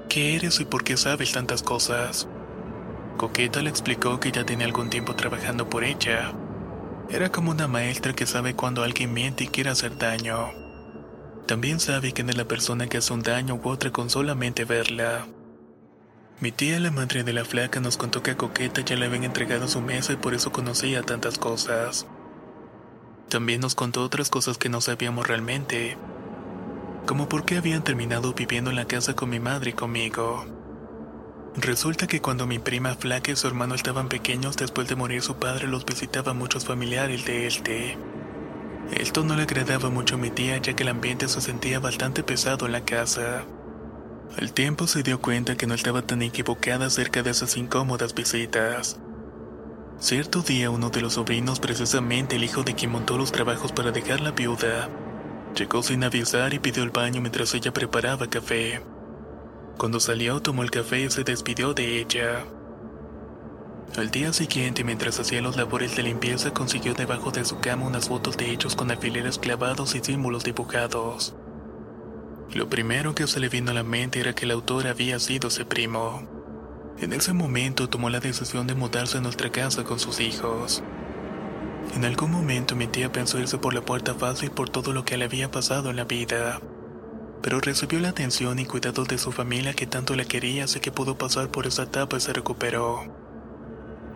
¿Qué 0.08 0.34
eres 0.34 0.58
y 0.58 0.64
por 0.64 0.82
qué 0.82 0.96
sabes 0.96 1.30
tantas 1.30 1.62
cosas? 1.62 2.26
Coqueta 3.16 3.62
le 3.62 3.70
explicó 3.70 4.18
que 4.18 4.32
ya 4.32 4.44
tenía 4.44 4.66
algún 4.66 4.90
tiempo 4.90 5.14
trabajando 5.14 5.70
por 5.70 5.84
ella, 5.84 6.32
Era 7.08 7.30
como 7.30 7.52
una 7.52 7.68
maestra 7.68 8.14
que 8.14 8.26
sabe 8.26 8.56
cuando 8.56 8.82
alguien 8.82 9.12
miente 9.12 9.44
y 9.44 9.46
quiere 9.46 9.70
hacer 9.70 9.96
daño. 9.96 10.50
También 11.46 11.78
sabe 11.78 12.10
quién 12.12 12.30
es 12.30 12.36
la 12.36 12.48
persona 12.48 12.88
que 12.88 12.96
hace 12.96 13.12
un 13.12 13.22
daño 13.22 13.60
u 13.62 13.68
otra 13.68 13.92
con 13.92 14.10
solamente 14.10 14.64
verla. 14.64 15.28
Mi 16.40 16.50
tía, 16.50 16.80
la 16.80 16.90
madre 16.90 17.22
de 17.22 17.32
la 17.32 17.44
flaca, 17.44 17.78
nos 17.78 17.96
contó 17.96 18.24
que 18.24 18.32
a 18.32 18.36
Coqueta 18.36 18.80
ya 18.80 18.96
le 18.96 19.06
habían 19.06 19.22
entregado 19.22 19.68
su 19.68 19.80
mesa 19.80 20.14
y 20.14 20.16
por 20.16 20.34
eso 20.34 20.50
conocía 20.50 21.02
tantas 21.02 21.38
cosas. 21.38 22.08
También 23.28 23.60
nos 23.60 23.74
contó 23.74 24.02
otras 24.02 24.30
cosas 24.30 24.58
que 24.58 24.68
no 24.68 24.80
sabíamos 24.80 25.26
realmente, 25.26 25.96
como 27.06 27.28
por 27.28 27.44
qué 27.44 27.58
habían 27.58 27.84
terminado 27.84 28.32
viviendo 28.32 28.70
en 28.70 28.76
la 28.76 28.86
casa 28.86 29.14
con 29.14 29.30
mi 29.30 29.40
madre 29.40 29.70
y 29.70 29.74
conmigo. 29.74 30.44
Resulta 31.56 32.06
que 32.06 32.20
cuando 32.20 32.46
mi 32.46 32.58
prima 32.58 32.94
Flaca 32.94 33.30
y 33.30 33.36
su 33.36 33.46
hermano 33.46 33.74
estaban 33.74 34.08
pequeños, 34.08 34.56
después 34.56 34.88
de 34.88 34.96
morir 34.96 35.22
su 35.22 35.36
padre 35.36 35.68
los 35.68 35.86
visitaba 35.86 36.34
muchos 36.34 36.64
familiares 36.64 37.24
de 37.24 37.46
este. 37.46 37.96
Esto 38.90 39.22
no 39.24 39.36
le 39.36 39.42
agradaba 39.42 39.88
mucho 39.88 40.16
a 40.16 40.18
mi 40.18 40.30
tía 40.30 40.58
ya 40.58 40.74
que 40.74 40.82
el 40.82 40.88
ambiente 40.88 41.28
se 41.28 41.40
sentía 41.40 41.78
bastante 41.78 42.22
pesado 42.22 42.66
en 42.66 42.72
la 42.72 42.84
casa. 42.84 43.44
Al 44.36 44.52
tiempo 44.52 44.88
se 44.88 45.04
dio 45.04 45.20
cuenta 45.20 45.56
que 45.56 45.66
no 45.66 45.74
estaba 45.74 46.02
tan 46.02 46.22
equivocada 46.22 46.86
acerca 46.86 47.22
de 47.22 47.30
esas 47.30 47.56
incómodas 47.56 48.14
visitas. 48.14 48.98
Cierto 49.98 50.42
día 50.42 50.70
uno 50.70 50.90
de 50.90 51.00
los 51.00 51.14
sobrinos, 51.14 51.60
precisamente 51.60 52.36
el 52.36 52.44
hijo 52.44 52.62
de 52.62 52.74
quien 52.74 52.90
montó 52.90 53.16
los 53.16 53.32
trabajos 53.32 53.72
para 53.72 53.90
dejar 53.90 54.20
la 54.20 54.32
viuda, 54.32 54.88
llegó 55.56 55.82
sin 55.82 56.04
avisar 56.04 56.52
y 56.52 56.58
pidió 56.58 56.82
el 56.82 56.90
baño 56.90 57.20
mientras 57.20 57.54
ella 57.54 57.72
preparaba 57.72 58.26
café. 58.28 58.82
Cuando 59.78 60.00
salió 60.00 60.40
tomó 60.40 60.62
el 60.62 60.70
café 60.70 61.02
y 61.02 61.10
se 61.10 61.24
despidió 61.24 61.74
de 61.74 62.00
ella. 62.00 62.44
Al 63.96 64.10
día 64.10 64.32
siguiente, 64.32 64.82
mientras 64.82 65.20
hacía 65.20 65.40
los 65.40 65.56
labores 65.56 65.94
de 65.96 66.02
limpieza, 66.02 66.52
consiguió 66.52 66.94
debajo 66.94 67.30
de 67.30 67.44
su 67.44 67.60
cama 67.60 67.86
unas 67.86 68.08
fotos 68.08 68.36
de 68.36 68.50
hechos 68.50 68.74
con 68.74 68.90
alfileres 68.90 69.38
clavados 69.38 69.94
y 69.94 70.00
símbolos 70.00 70.42
dibujados. 70.42 71.34
Lo 72.52 72.68
primero 72.68 73.14
que 73.14 73.26
se 73.26 73.40
le 73.40 73.48
vino 73.48 73.70
a 73.70 73.74
la 73.74 73.84
mente 73.84 74.20
era 74.20 74.34
que 74.34 74.44
el 74.44 74.50
autor 74.50 74.88
había 74.88 75.18
sido 75.20 75.48
ese 75.48 75.64
primo. 75.64 76.33
En 77.00 77.12
ese 77.12 77.32
momento 77.32 77.88
tomó 77.88 78.10
la 78.10 78.20
decisión 78.20 78.66
de 78.66 78.74
mudarse 78.74 79.18
a 79.18 79.20
nuestra 79.20 79.50
casa 79.50 79.84
con 79.84 79.98
sus 79.98 80.20
hijos. 80.20 80.82
En 81.94 82.04
algún 82.04 82.30
momento 82.30 82.76
mi 82.76 82.86
tía 82.86 83.12
pensó 83.12 83.38
irse 83.38 83.58
por 83.58 83.74
la 83.74 83.82
puerta 83.82 84.14
fácil 84.14 84.50
por 84.50 84.70
todo 84.70 84.92
lo 84.92 85.04
que 85.04 85.16
le 85.16 85.24
había 85.26 85.50
pasado 85.50 85.90
en 85.90 85.96
la 85.96 86.04
vida 86.04 86.60
pero 87.44 87.60
recibió 87.60 88.00
la 88.00 88.08
atención 88.08 88.58
y 88.58 88.64
cuidado 88.64 89.04
de 89.04 89.18
su 89.18 89.30
familia 89.30 89.74
que 89.74 89.86
tanto 89.86 90.16
la 90.16 90.24
quería, 90.24 90.64
así 90.64 90.80
que 90.80 90.90
pudo 90.90 91.18
pasar 91.18 91.50
por 91.50 91.66
esa 91.66 91.82
etapa 91.82 92.16
y 92.16 92.20
se 92.20 92.32
recuperó. 92.32 93.04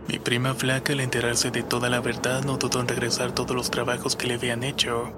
Mi 0.09 0.19
prima 0.19 0.55
flaca 0.55 0.95
al 0.95 1.01
enterarse 1.01 1.51
de 1.51 1.63
toda 1.63 1.91
la 1.91 2.01
verdad 2.01 2.43
no 2.43 2.57
dudó 2.57 2.81
en 2.81 2.89
regresar 2.89 3.33
todos 3.33 3.55
los 3.55 3.71
trabajos 3.71 4.17
que 4.17 4.29
le 4.29 4.37
habían 4.37 4.63
hecho 4.63 5.13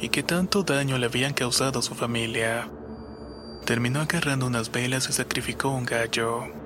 y 0.00 0.08
que 0.08 0.22
tanto 0.22 0.62
daño 0.62 0.96
le 0.96 1.04
habían 1.04 1.34
causado 1.34 1.80
a 1.80 1.82
su 1.82 1.94
familia. 1.94 2.70
Terminó 3.66 4.00
agarrando 4.00 4.46
unas 4.46 4.72
velas 4.72 5.10
y 5.10 5.12
sacrificó 5.12 5.68
un 5.68 5.84
gallo. 5.84 6.59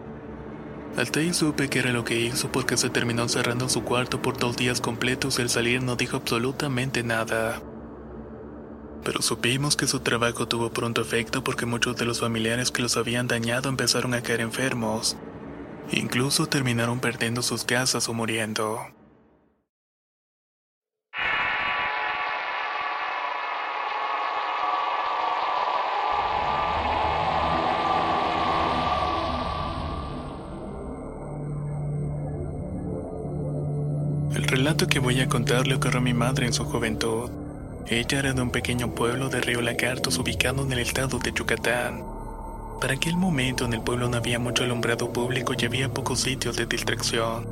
Al 0.96 1.22
y 1.22 1.34
supe 1.34 1.68
que 1.68 1.80
era 1.80 1.92
lo 1.92 2.04
que 2.04 2.20
hizo 2.20 2.50
porque 2.52 2.76
se 2.76 2.90
terminó 2.90 3.28
cerrando 3.28 3.68
su 3.68 3.82
cuarto 3.82 4.22
por 4.22 4.38
dos 4.38 4.56
días 4.56 4.80
completos 4.80 5.38
y 5.38 5.42
al 5.42 5.50
salir 5.50 5.82
no 5.82 5.96
dijo 5.96 6.18
absolutamente 6.18 7.02
nada 7.02 7.60
pero 9.04 9.20
supimos 9.20 9.76
que 9.76 9.86
su 9.86 10.00
trabajo 10.00 10.48
tuvo 10.48 10.70
pronto 10.70 11.02
efecto 11.02 11.44
porque 11.44 11.66
muchos 11.66 11.96
de 11.96 12.06
los 12.06 12.20
familiares 12.20 12.70
que 12.70 12.82
los 12.82 12.96
habían 12.96 13.28
dañado 13.28 13.68
empezaron 13.68 14.14
a 14.14 14.22
caer 14.22 14.40
enfermos. 14.40 15.16
Incluso 15.92 16.46
terminaron 16.46 17.00
perdiendo 17.00 17.42
sus 17.42 17.64
casas 17.64 18.08
o 18.08 18.14
muriendo. 18.14 18.93
Relato 34.64 34.86
que 34.86 34.98
voy 34.98 35.20
a 35.20 35.28
contar 35.28 35.66
le 35.66 35.74
ocurrió 35.74 35.98
a 35.98 36.00
mi 36.00 36.14
madre 36.14 36.46
en 36.46 36.54
su 36.54 36.64
juventud. 36.64 37.28
Ella 37.86 38.18
era 38.18 38.32
de 38.32 38.40
un 38.40 38.50
pequeño 38.50 38.94
pueblo 38.94 39.28
de 39.28 39.42
Río 39.42 39.60
Lagartos 39.60 40.16
ubicado 40.16 40.62
en 40.62 40.72
el 40.72 40.78
estado 40.78 41.18
de 41.18 41.34
Yucatán. 41.34 42.02
Para 42.80 42.94
aquel 42.94 43.14
momento 43.18 43.66
en 43.66 43.74
el 43.74 43.82
pueblo 43.82 44.08
no 44.08 44.16
había 44.16 44.38
mucho 44.38 44.64
alumbrado 44.64 45.12
público 45.12 45.52
y 45.52 45.66
había 45.66 45.92
pocos 45.92 46.20
sitios 46.20 46.56
de 46.56 46.64
distracción. 46.64 47.46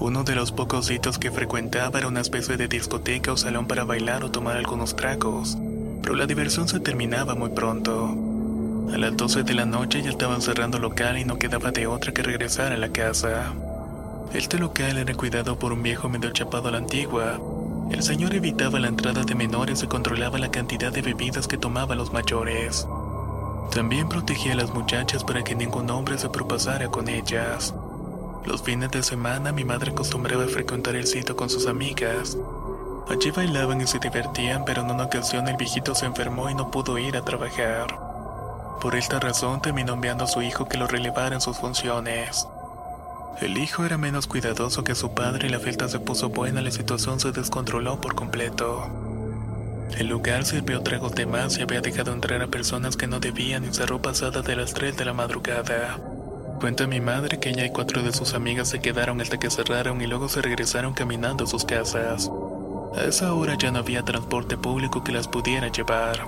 Uno 0.00 0.22
de 0.22 0.34
los 0.34 0.52
pocos 0.52 0.84
sitios 0.84 1.18
que 1.18 1.30
frecuentaba 1.30 1.98
era 1.98 2.08
una 2.08 2.20
especie 2.20 2.58
de 2.58 2.68
discoteca 2.68 3.32
o 3.32 3.38
salón 3.38 3.66
para 3.66 3.84
bailar 3.84 4.22
o 4.22 4.30
tomar 4.30 4.58
algunos 4.58 4.94
tragos, 4.94 5.56
pero 6.02 6.14
la 6.14 6.26
diversión 6.26 6.68
se 6.68 6.78
terminaba 6.78 7.34
muy 7.34 7.52
pronto. 7.52 8.14
A 8.92 8.98
las 8.98 9.16
12 9.16 9.44
de 9.44 9.54
la 9.54 9.64
noche 9.64 10.02
ya 10.02 10.10
estaban 10.10 10.42
cerrando 10.42 10.76
el 10.76 10.82
local 10.82 11.16
y 11.16 11.24
no 11.24 11.38
quedaba 11.38 11.70
de 11.70 11.86
otra 11.86 12.12
que 12.12 12.22
regresar 12.22 12.70
a 12.70 12.76
la 12.76 12.90
casa. 12.90 13.54
Este 14.32 14.58
local 14.58 14.96
era 14.98 15.14
cuidado 15.14 15.58
por 15.58 15.72
un 15.72 15.82
viejo 15.82 16.08
medio 16.08 16.30
chapado 16.30 16.68
a 16.68 16.72
la 16.72 16.78
antigua, 16.78 17.38
el 17.90 18.02
señor 18.02 18.34
evitaba 18.34 18.80
la 18.80 18.88
entrada 18.88 19.24
de 19.24 19.34
menores 19.34 19.82
y 19.82 19.86
controlaba 19.86 20.38
la 20.38 20.50
cantidad 20.50 20.90
de 20.90 21.02
bebidas 21.02 21.46
que 21.46 21.58
tomaban 21.58 21.98
los 21.98 22.12
mayores. 22.12 22.88
También 23.72 24.08
protegía 24.08 24.54
a 24.54 24.56
las 24.56 24.72
muchachas 24.72 25.22
para 25.22 25.44
que 25.44 25.54
ningún 25.54 25.90
hombre 25.90 26.18
se 26.18 26.30
propasara 26.30 26.88
con 26.88 27.08
ellas. 27.08 27.74
Los 28.46 28.62
fines 28.62 28.90
de 28.90 29.02
semana 29.02 29.52
mi 29.52 29.64
madre 29.64 29.90
acostumbraba 29.90 30.44
a 30.44 30.48
frecuentar 30.48 30.96
el 30.96 31.06
sitio 31.06 31.36
con 31.36 31.50
sus 31.50 31.66
amigas. 31.66 32.36
Allí 33.08 33.30
bailaban 33.30 33.80
y 33.80 33.86
se 33.86 33.98
divertían, 33.98 34.64
pero 34.64 34.82
en 34.82 34.90
una 34.90 35.04
ocasión 35.04 35.46
el 35.46 35.56
viejito 35.56 35.94
se 35.94 36.06
enfermó 36.06 36.48
y 36.48 36.54
no 36.54 36.70
pudo 36.70 36.98
ir 36.98 37.16
a 37.16 37.24
trabajar. 37.24 37.98
Por 38.80 38.96
esta 38.96 39.20
razón 39.20 39.60
terminó 39.60 39.92
enviando 39.92 40.24
a 40.24 40.28
su 40.28 40.40
hijo 40.42 40.66
que 40.66 40.78
lo 40.78 40.86
relevara 40.86 41.34
en 41.34 41.40
sus 41.40 41.58
funciones. 41.58 42.48
El 43.40 43.58
hijo 43.58 43.84
era 43.84 43.98
menos 43.98 44.28
cuidadoso 44.28 44.84
que 44.84 44.94
su 44.94 45.12
padre 45.12 45.48
y 45.48 45.50
la 45.50 45.58
fiesta 45.58 45.88
se 45.88 45.98
puso 45.98 46.28
buena, 46.28 46.62
la 46.62 46.70
situación 46.70 47.18
se 47.18 47.32
descontroló 47.32 48.00
por 48.00 48.14
completo. 48.14 48.88
El 49.98 50.06
lugar 50.06 50.44
sirvió 50.44 50.82
tragos 50.82 51.16
de 51.16 51.26
más 51.26 51.58
y 51.58 51.62
había 51.62 51.80
dejado 51.80 52.12
entrar 52.12 52.42
a 52.42 52.46
personas 52.46 52.96
que 52.96 53.08
no 53.08 53.18
debían 53.18 53.64
y 53.64 53.74
cerró 53.74 54.00
pasada 54.00 54.42
de 54.42 54.54
las 54.54 54.72
3 54.72 54.96
de 54.96 55.04
la 55.04 55.14
madrugada. 55.14 55.98
Cuenta 56.60 56.86
mi 56.86 57.00
madre 57.00 57.40
que 57.40 57.50
ella 57.50 57.66
y 57.66 57.70
cuatro 57.70 58.04
de 58.04 58.12
sus 58.12 58.34
amigas 58.34 58.68
se 58.68 58.80
quedaron 58.80 59.20
hasta 59.20 59.38
que 59.38 59.50
cerraron 59.50 60.00
y 60.00 60.06
luego 60.06 60.28
se 60.28 60.40
regresaron 60.40 60.94
caminando 60.94 61.44
a 61.44 61.48
sus 61.48 61.64
casas. 61.64 62.30
A 62.96 63.02
esa 63.02 63.34
hora 63.34 63.56
ya 63.58 63.72
no 63.72 63.80
había 63.80 64.04
transporte 64.04 64.56
público 64.56 65.02
que 65.02 65.12
las 65.12 65.26
pudiera 65.26 65.68
llevar. 65.72 66.24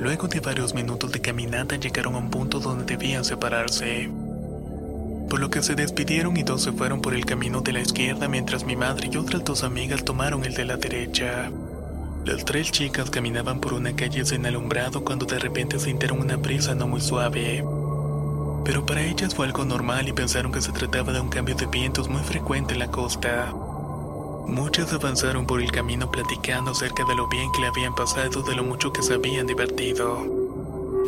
Luego 0.00 0.26
de 0.26 0.40
varios 0.40 0.74
minutos 0.74 1.12
de 1.12 1.20
caminata 1.20 1.76
llegaron 1.76 2.16
a 2.16 2.18
un 2.18 2.30
punto 2.30 2.58
donde 2.58 2.84
debían 2.84 3.24
separarse 3.24 4.10
por 5.28 5.40
lo 5.40 5.50
que 5.50 5.62
se 5.62 5.74
despidieron 5.74 6.36
y 6.36 6.42
dos 6.42 6.62
se 6.62 6.72
fueron 6.72 7.00
por 7.00 7.14
el 7.14 7.24
camino 7.24 7.60
de 7.60 7.72
la 7.72 7.80
izquierda 7.80 8.28
mientras 8.28 8.64
mi 8.64 8.76
madre 8.76 9.08
y 9.12 9.16
otras 9.16 9.44
dos 9.44 9.64
amigas 9.64 10.04
tomaron 10.04 10.44
el 10.44 10.54
de 10.54 10.64
la 10.64 10.76
derecha. 10.76 11.50
Las 12.24 12.44
tres 12.44 12.70
chicas 12.70 13.10
caminaban 13.10 13.60
por 13.60 13.72
una 13.74 13.96
calle 13.96 14.24
sin 14.24 14.46
alumbrado 14.46 15.04
cuando 15.04 15.26
de 15.26 15.40
repente 15.40 15.80
sintieron 15.80 16.20
una 16.20 16.36
brisa 16.36 16.74
no 16.74 16.86
muy 16.86 17.00
suave. 17.00 17.64
Pero 18.64 18.86
para 18.86 19.02
ellas 19.02 19.34
fue 19.34 19.46
algo 19.46 19.64
normal 19.64 20.06
y 20.08 20.12
pensaron 20.12 20.52
que 20.52 20.60
se 20.60 20.70
trataba 20.70 21.12
de 21.12 21.20
un 21.20 21.30
cambio 21.30 21.56
de 21.56 21.66
vientos 21.66 22.08
muy 22.08 22.22
frecuente 22.22 22.74
en 22.74 22.78
la 22.78 22.92
costa. 22.92 23.52
Muchas 24.46 24.92
avanzaron 24.92 25.46
por 25.46 25.60
el 25.60 25.72
camino 25.72 26.10
platicando 26.10 26.70
acerca 26.70 27.04
de 27.04 27.16
lo 27.16 27.28
bien 27.28 27.50
que 27.52 27.60
le 27.60 27.68
habían 27.68 27.94
pasado, 27.94 28.42
de 28.42 28.54
lo 28.54 28.62
mucho 28.62 28.92
que 28.92 29.02
se 29.02 29.14
habían 29.14 29.46
divertido. 29.46 30.42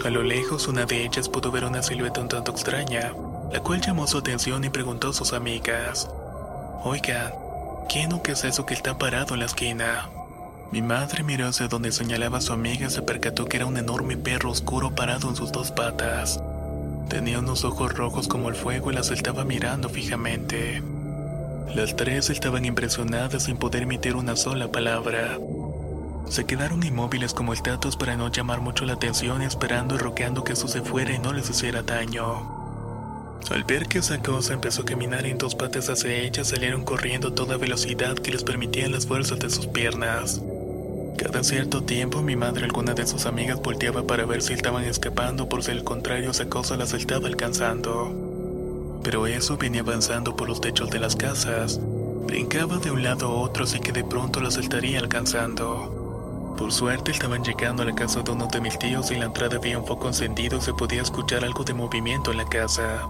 A 0.04 0.10
lo 0.10 0.22
lejos, 0.22 0.66
una 0.66 0.84
de 0.84 1.04
ellas 1.04 1.28
pudo 1.28 1.52
ver 1.52 1.64
una 1.64 1.82
silueta 1.82 2.20
un 2.20 2.28
tanto 2.28 2.50
extraña, 2.50 3.12
la 3.54 3.60
cual 3.60 3.80
llamó 3.80 4.04
su 4.08 4.18
atención 4.18 4.64
y 4.64 4.68
preguntó 4.68 5.10
a 5.10 5.12
sus 5.12 5.32
amigas, 5.32 6.10
Oigan, 6.82 7.32
¿quién 7.88 8.12
o 8.12 8.20
qué 8.20 8.32
es 8.32 8.42
eso 8.42 8.66
que 8.66 8.74
está 8.74 8.98
parado 8.98 9.34
en 9.34 9.40
la 9.40 9.46
esquina? 9.46 10.10
Mi 10.72 10.82
madre 10.82 11.22
miró 11.22 11.46
hacia 11.46 11.68
donde 11.68 11.92
señalaba 11.92 12.38
a 12.38 12.40
su 12.40 12.52
amiga 12.52 12.88
y 12.88 12.90
se 12.90 13.02
percató 13.02 13.44
que 13.44 13.58
era 13.58 13.66
un 13.66 13.76
enorme 13.76 14.16
perro 14.16 14.50
oscuro 14.50 14.96
parado 14.96 15.28
en 15.28 15.36
sus 15.36 15.52
dos 15.52 15.70
patas. 15.70 16.42
Tenía 17.08 17.38
unos 17.38 17.64
ojos 17.64 17.94
rojos 17.94 18.26
como 18.26 18.48
el 18.48 18.56
fuego 18.56 18.90
y 18.90 18.94
las 18.96 19.12
estaba 19.12 19.44
mirando 19.44 19.88
fijamente. 19.88 20.82
Las 21.76 21.94
tres 21.94 22.30
estaban 22.30 22.64
impresionadas 22.64 23.44
sin 23.44 23.56
poder 23.56 23.84
emitir 23.84 24.16
una 24.16 24.34
sola 24.34 24.72
palabra. 24.72 25.38
Se 26.28 26.44
quedaron 26.44 26.84
inmóviles 26.84 27.32
como 27.32 27.52
estatuas 27.52 27.96
para 27.96 28.16
no 28.16 28.32
llamar 28.32 28.60
mucho 28.60 28.84
la 28.84 28.94
atención 28.94 29.42
esperando 29.42 29.94
y 29.94 29.98
roqueando 29.98 30.42
que 30.42 30.54
eso 30.54 30.66
se 30.66 30.82
fuera 30.82 31.14
y 31.14 31.20
no 31.20 31.32
les 31.32 31.48
hiciera 31.48 31.84
daño. 31.84 32.53
Al 33.50 33.64
ver 33.64 33.86
que 33.86 33.98
esa 33.98 34.22
cosa 34.22 34.54
empezó 34.54 34.82
a 34.82 34.86
caminar 34.86 35.26
en 35.26 35.38
dos 35.38 35.54
patas 35.54 35.90
hacia 35.90 36.12
ella, 36.12 36.44
salieron 36.44 36.84
corriendo 36.84 37.32
toda 37.32 37.56
velocidad 37.56 38.14
que 38.14 38.32
les 38.32 38.42
permitían 38.42 38.92
las 38.92 39.06
fuerzas 39.06 39.38
de 39.38 39.50
sus 39.50 39.66
piernas. 39.66 40.40
Cada 41.18 41.44
cierto 41.44 41.82
tiempo 41.82 42.22
mi 42.22 42.36
madre 42.36 42.62
y 42.62 42.64
alguna 42.64 42.94
de 42.94 43.06
sus 43.06 43.26
amigas 43.26 43.60
volteaba 43.62 44.06
para 44.06 44.24
ver 44.24 44.42
si 44.42 44.52
estaban 44.54 44.84
escapando 44.84 45.48
por 45.48 45.62
si 45.62 45.70
al 45.70 45.84
contrario 45.84 46.30
esa 46.30 46.48
cosa 46.48 46.76
las 46.76 46.92
estaba 46.94 47.28
alcanzando. 47.28 49.00
Pero 49.04 49.26
eso 49.26 49.56
venía 49.56 49.82
avanzando 49.82 50.34
por 50.34 50.48
los 50.48 50.60
techos 50.60 50.90
de 50.90 50.98
las 50.98 51.14
casas, 51.14 51.78
Brincaba 52.26 52.78
de 52.78 52.90
un 52.90 53.02
lado 53.02 53.26
a 53.26 53.30
otro 53.30 53.64
así 53.64 53.78
que 53.80 53.92
de 53.92 54.02
pronto 54.02 54.40
la 54.40 54.50
saltaría 54.50 54.98
alcanzando. 54.98 56.54
Por 56.56 56.72
suerte 56.72 57.12
estaban 57.12 57.44
llegando 57.44 57.82
a 57.82 57.86
la 57.86 57.94
casa 57.94 58.22
de 58.22 58.30
uno 58.32 58.46
de 58.46 58.60
mis 58.60 58.78
tíos 58.78 59.10
y 59.10 59.16
la 59.16 59.26
entrada 59.26 59.56
había 59.58 59.78
un 59.78 59.86
foco 59.86 60.08
encendido 60.08 60.56
y 60.56 60.60
se 60.62 60.72
podía 60.72 61.02
escuchar 61.02 61.44
algo 61.44 61.64
de 61.64 61.74
movimiento 61.74 62.30
en 62.30 62.38
la 62.38 62.46
casa. 62.46 63.06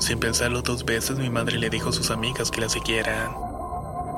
Sin 0.00 0.18
pensarlo 0.18 0.62
dos 0.62 0.84
veces 0.84 1.18
mi 1.18 1.30
madre 1.30 1.58
le 1.58 1.70
dijo 1.70 1.90
a 1.90 1.92
sus 1.92 2.10
amigas 2.10 2.50
que 2.50 2.60
la 2.60 2.68
siguieran. 2.68 3.30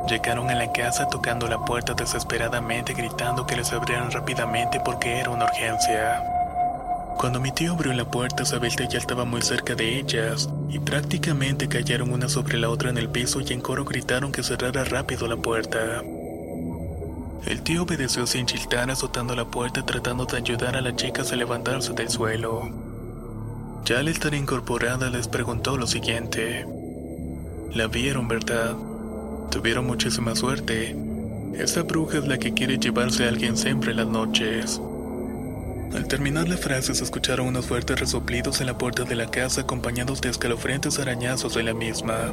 Llegaron 0.08 0.48
a 0.50 0.54
la 0.54 0.72
casa 0.72 1.08
tocando 1.08 1.48
la 1.48 1.64
puerta 1.64 1.94
desesperadamente 1.94 2.94
gritando 2.94 3.46
que 3.46 3.56
les 3.56 3.72
abrieran 3.72 4.10
rápidamente 4.10 4.80
porque 4.84 5.18
era 5.18 5.30
una 5.30 5.44
urgencia. 5.44 6.22
Cuando 7.18 7.40
mi 7.40 7.50
tío 7.50 7.72
abrió 7.72 7.92
la 7.92 8.04
puerta, 8.04 8.44
Sabelta 8.44 8.84
ya 8.84 8.98
estaba 8.98 9.24
muy 9.24 9.40
cerca 9.42 9.74
de 9.74 9.98
ellas, 9.98 10.50
y 10.68 10.78
prácticamente 10.78 11.66
cayeron 11.66 12.12
una 12.12 12.28
sobre 12.28 12.58
la 12.58 12.68
otra 12.68 12.90
en 12.90 12.98
el 12.98 13.08
piso 13.08 13.40
y 13.40 13.52
en 13.52 13.62
coro 13.62 13.84
gritaron 13.84 14.32
que 14.32 14.42
cerrara 14.42 14.84
rápido 14.84 15.26
la 15.26 15.36
puerta. 15.36 16.02
El 17.46 17.62
tío 17.62 17.84
obedeció 17.84 18.26
sin 18.26 18.44
chiltar 18.46 18.90
azotando 18.90 19.34
la 19.34 19.46
puerta 19.46 19.84
tratando 19.84 20.26
de 20.26 20.36
ayudar 20.36 20.76
a 20.76 20.80
las 20.82 20.96
chicas 20.96 21.32
a 21.32 21.36
levantarse 21.36 21.92
del 21.94 22.10
suelo. 22.10 22.85
Ya 23.84 24.00
al 24.00 24.08
estar 24.08 24.34
incorporada 24.34 25.10
les 25.10 25.28
preguntó 25.28 25.76
lo 25.76 25.86
siguiente. 25.86 26.66
La 27.72 27.86
vieron, 27.86 28.26
¿verdad? 28.28 28.74
Tuvieron 29.50 29.86
muchísima 29.86 30.34
suerte. 30.34 30.96
Esa 31.54 31.82
bruja 31.82 32.18
es 32.18 32.26
la 32.26 32.38
que 32.38 32.52
quiere 32.52 32.78
llevarse 32.78 33.24
a 33.24 33.28
alguien 33.28 33.56
siempre 33.56 33.92
en 33.92 33.98
las 33.98 34.08
noches. 34.08 34.80
Al 35.94 36.08
terminar 36.08 36.48
la 36.48 36.56
frase 36.56 36.94
se 36.94 37.04
escucharon 37.04 37.46
unos 37.46 37.66
fuertes 37.66 37.98
resoplidos 37.98 38.60
en 38.60 38.66
la 38.66 38.76
puerta 38.76 39.04
de 39.04 39.14
la 39.14 39.30
casa 39.30 39.62
acompañados 39.62 40.20
de 40.20 40.30
escalofriantes 40.30 40.98
arañazos 40.98 41.54
de 41.54 41.62
la 41.62 41.74
misma. 41.74 42.32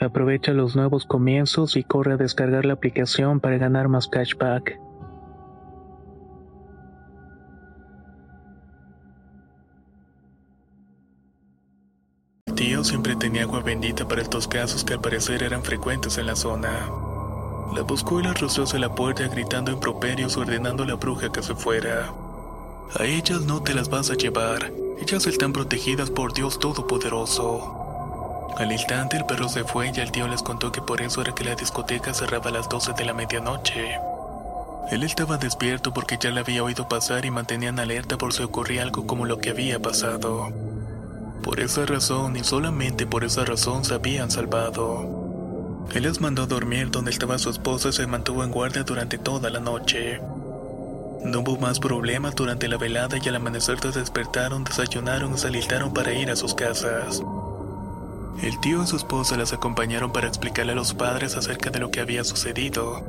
Aprovecha 0.00 0.52
los 0.52 0.76
nuevos 0.76 1.06
comienzos 1.06 1.76
y 1.76 1.82
corre 1.82 2.12
a 2.12 2.16
descargar 2.16 2.64
la 2.64 2.74
aplicación 2.74 3.40
para 3.40 3.58
ganar 3.58 3.88
más 3.88 4.06
cashback. 4.06 4.78
Tío 12.54 12.84
siempre 12.84 13.16
tenía 13.16 13.42
agua 13.42 13.60
bendita 13.60 14.06
para 14.06 14.22
estos 14.22 14.46
casos 14.46 14.84
que 14.84 14.94
al 14.94 15.00
parecer 15.00 15.42
eran 15.42 15.62
frecuentes 15.62 16.18
en 16.18 16.26
la 16.26 16.36
zona. 16.36 16.70
La 17.74 17.82
buscó 17.82 18.20
y 18.20 18.24
la 18.24 18.34
roció 18.34 18.64
hacia 18.64 18.78
la 18.78 18.94
puerta 18.94 19.26
gritando 19.28 19.70
improperios 19.70 20.36
ordenando 20.36 20.84
a 20.84 20.86
la 20.86 20.94
bruja 20.94 21.30
que 21.30 21.42
se 21.42 21.54
fuera. 21.54 22.12
A 22.98 23.04
ellas 23.04 23.42
no 23.42 23.62
te 23.62 23.74
las 23.74 23.90
vas 23.90 24.10
a 24.10 24.14
llevar, 24.14 24.72
ellas 25.00 25.26
están 25.26 25.52
protegidas 25.52 26.10
por 26.10 26.32
Dios 26.32 26.58
Todopoderoso. 26.58 27.77
Al 28.58 28.72
instante 28.72 29.16
el 29.16 29.24
perro 29.24 29.48
se 29.48 29.62
fue 29.62 29.92
y 29.94 30.00
el 30.00 30.10
tío 30.10 30.26
les 30.26 30.42
contó 30.42 30.72
que 30.72 30.82
por 30.82 31.00
eso 31.00 31.22
era 31.22 31.32
que 31.32 31.44
la 31.44 31.54
discoteca 31.54 32.12
cerraba 32.12 32.50
a 32.50 32.52
las 32.52 32.68
12 32.68 32.92
de 32.92 33.04
la 33.04 33.14
medianoche. 33.14 34.00
Él 34.90 35.04
estaba 35.04 35.38
despierto 35.38 35.94
porque 35.94 36.18
ya 36.20 36.30
le 36.30 36.40
había 36.40 36.64
oído 36.64 36.88
pasar 36.88 37.24
y 37.24 37.30
mantenían 37.30 37.78
alerta 37.78 38.18
por 38.18 38.32
si 38.32 38.42
ocurría 38.42 38.82
algo 38.82 39.06
como 39.06 39.26
lo 39.26 39.38
que 39.38 39.50
había 39.50 39.80
pasado. 39.80 40.50
Por 41.44 41.60
esa 41.60 41.86
razón 41.86 42.36
y 42.36 42.42
solamente 42.42 43.06
por 43.06 43.22
esa 43.22 43.44
razón 43.44 43.84
se 43.84 43.94
habían 43.94 44.30
salvado. 44.30 45.86
Él 45.94 46.02
les 46.02 46.20
mandó 46.20 46.42
a 46.42 46.46
dormir 46.46 46.90
donde 46.90 47.12
estaba 47.12 47.38
su 47.38 47.50
esposa 47.50 47.90
y 47.90 47.92
se 47.92 48.08
mantuvo 48.08 48.42
en 48.42 48.50
guardia 48.50 48.82
durante 48.82 49.18
toda 49.18 49.50
la 49.50 49.60
noche. 49.60 50.20
No 51.24 51.40
hubo 51.40 51.58
más 51.58 51.78
problemas 51.78 52.34
durante 52.34 52.66
la 52.66 52.76
velada 52.76 53.18
y 53.22 53.28
al 53.28 53.36
amanecer 53.36 53.78
se 53.78 53.92
despertaron, 53.92 54.64
desayunaron 54.64 55.34
y 55.34 55.38
se 55.38 55.48
para 55.94 56.12
ir 56.12 56.30
a 56.30 56.36
sus 56.36 56.54
casas. 56.54 57.22
El 58.42 58.60
tío 58.60 58.82
y 58.82 58.86
su 58.86 58.96
esposa 58.96 59.36
las 59.36 59.52
acompañaron 59.52 60.12
para 60.12 60.28
explicarle 60.28 60.72
a 60.72 60.76
los 60.76 60.94
padres 60.94 61.36
acerca 61.36 61.70
de 61.70 61.80
lo 61.80 61.90
que 61.90 62.00
había 62.00 62.22
sucedido. 62.24 63.02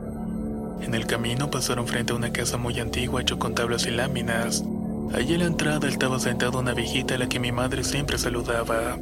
En 0.82 0.96
el 0.96 1.06
camino 1.06 1.52
pasaron 1.52 1.88
frente 1.88 2.14
a 2.14 2.16
una 2.16 2.32
casa 2.32 2.58
muy 2.58 2.80
antigua 2.80 3.22
hecha 3.22 3.36
con 3.36 3.54
tablas 3.54 3.86
y 3.86 3.92
láminas. 3.92 4.64
Allí 5.14 5.36
en 5.36 5.42
la 5.42 5.46
entrada 5.46 5.88
estaba 5.88 6.20
sentada 6.20 6.58
una 6.58 6.74
viejita 6.74 7.16
a 7.16 7.18
la 7.18 7.30
que 7.30 7.40
mi 7.40 7.52
madre 7.52 7.84
siempre 7.84 8.18
saludaba. 8.18 8.98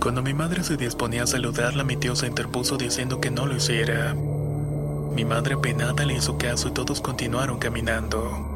Cuando 0.00 0.22
mi 0.22 0.34
madre 0.34 0.62
se 0.62 0.76
disponía 0.76 1.24
a 1.24 1.26
saludarla, 1.26 1.84
mi 1.84 1.96
tío 1.96 2.16
se 2.16 2.26
interpuso 2.26 2.76
diciendo 2.76 3.20
que 3.20 3.30
no 3.30 3.46
lo 3.46 3.56
hiciera. 3.56 4.14
Mi 4.14 5.24
madre 5.24 5.56
penada 5.56 6.04
le 6.04 6.14
hizo 6.14 6.38
caso 6.38 6.68
y 6.68 6.72
todos 6.72 7.00
continuaron 7.00 7.58
caminando. 7.58 8.55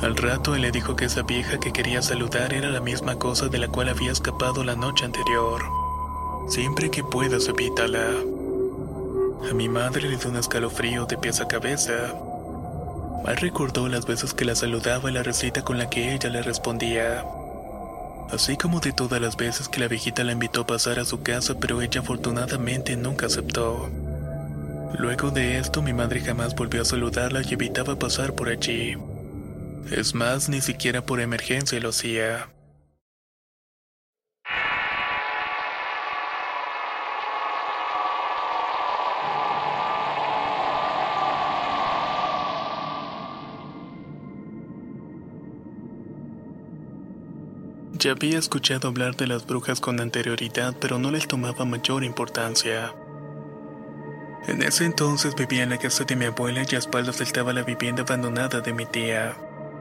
Al 0.00 0.16
rato 0.16 0.54
él 0.54 0.62
le 0.62 0.70
dijo 0.70 0.96
que 0.96 1.06
esa 1.06 1.22
vieja 1.22 1.58
que 1.58 1.72
quería 1.72 2.02
saludar 2.02 2.52
era 2.52 2.70
la 2.70 2.80
misma 2.80 3.18
cosa 3.18 3.48
de 3.48 3.58
la 3.58 3.68
cual 3.68 3.88
había 3.88 4.12
escapado 4.12 4.64
la 4.64 4.74
noche 4.74 5.04
anterior. 5.04 5.62
Siempre 6.48 6.90
que 6.90 7.02
puedas, 7.02 7.48
evítala. 7.48 8.10
A 9.50 9.54
mi 9.54 9.68
madre 9.68 10.08
le 10.08 10.16
dio 10.16 10.28
un 10.28 10.36
escalofrío 10.36 11.06
de 11.06 11.16
pies 11.16 11.40
a 11.40 11.48
cabeza. 11.48 12.14
Mal 13.24 13.36
recordó 13.36 13.88
las 13.88 14.04
veces 14.04 14.34
que 14.34 14.44
la 14.44 14.54
saludaba 14.54 15.10
y 15.10 15.14
la 15.14 15.22
recita 15.22 15.62
con 15.62 15.78
la 15.78 15.88
que 15.88 16.14
ella 16.14 16.28
le 16.28 16.42
respondía. 16.42 17.24
Así 18.30 18.56
como 18.56 18.80
de 18.80 18.92
todas 18.92 19.20
las 19.20 19.36
veces 19.36 19.68
que 19.68 19.80
la 19.80 19.88
viejita 19.88 20.24
la 20.24 20.32
invitó 20.32 20.62
a 20.62 20.66
pasar 20.66 20.98
a 20.98 21.04
su 21.04 21.22
casa, 21.22 21.54
pero 21.58 21.80
ella 21.80 22.00
afortunadamente 22.00 22.96
nunca 22.96 23.26
aceptó. 23.26 23.88
Luego 24.98 25.30
de 25.30 25.58
esto, 25.58 25.82
mi 25.82 25.92
madre 25.92 26.20
jamás 26.20 26.54
volvió 26.54 26.82
a 26.82 26.84
saludarla 26.84 27.42
y 27.42 27.54
evitaba 27.54 27.98
pasar 27.98 28.34
por 28.34 28.48
allí. 28.48 28.96
Es 29.90 30.14
más, 30.14 30.48
ni 30.48 30.60
siquiera 30.60 31.04
por 31.04 31.20
emergencia 31.20 31.78
lo 31.78 31.90
hacía. 31.90 32.48
Ya 48.04 48.12
había 48.12 48.38
escuchado 48.38 48.88
hablar 48.88 49.16
de 49.16 49.26
las 49.26 49.46
brujas 49.46 49.80
con 49.80 49.98
anterioridad, 50.00 50.76
pero 50.78 50.98
no 50.98 51.10
les 51.10 51.26
tomaba 51.26 51.64
mayor 51.64 52.04
importancia. 52.04 52.94
En 54.46 54.62
ese 54.62 54.84
entonces 54.84 55.34
vivía 55.34 55.62
en 55.62 55.70
la 55.70 55.78
casa 55.78 56.04
de 56.04 56.16
mi 56.16 56.26
abuela 56.26 56.66
y 56.70 56.74
a 56.74 56.78
espaldas 56.78 57.22
estaba 57.22 57.54
la 57.54 57.62
vivienda 57.62 58.02
abandonada 58.02 58.60
de 58.60 58.74
mi 58.74 58.84
tía. 58.84 59.34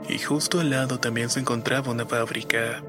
Y 0.10 0.20
justo 0.20 0.60
al 0.60 0.70
lado 0.70 1.00
también 1.00 1.30
se 1.30 1.40
encontraba 1.40 1.92
una 1.92 2.06
fábrica. 2.06 2.84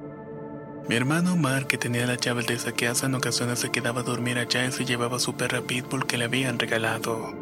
Mi 0.89 0.97
hermano 0.97 1.33
Omar, 1.33 1.67
que 1.67 1.79
tenía 1.79 2.07
la 2.07 2.17
llave 2.17 2.43
de 2.43 2.55
esa 2.55 2.73
casa, 2.73 3.07
en 3.07 3.15
ocasiones 3.15 3.59
se 3.59 3.71
quedaba 3.71 4.01
a 4.01 4.05
dormir 4.05 4.39
allá 4.39 4.67
y 4.67 4.73
se 4.73 4.85
llevaba 4.85 5.19
su 5.19 5.35
perra 5.35 5.63
Pitbull 5.63 6.07
que 6.07 6.19
le 6.19 6.25
habían 6.25 6.59
regalado. 6.59 7.33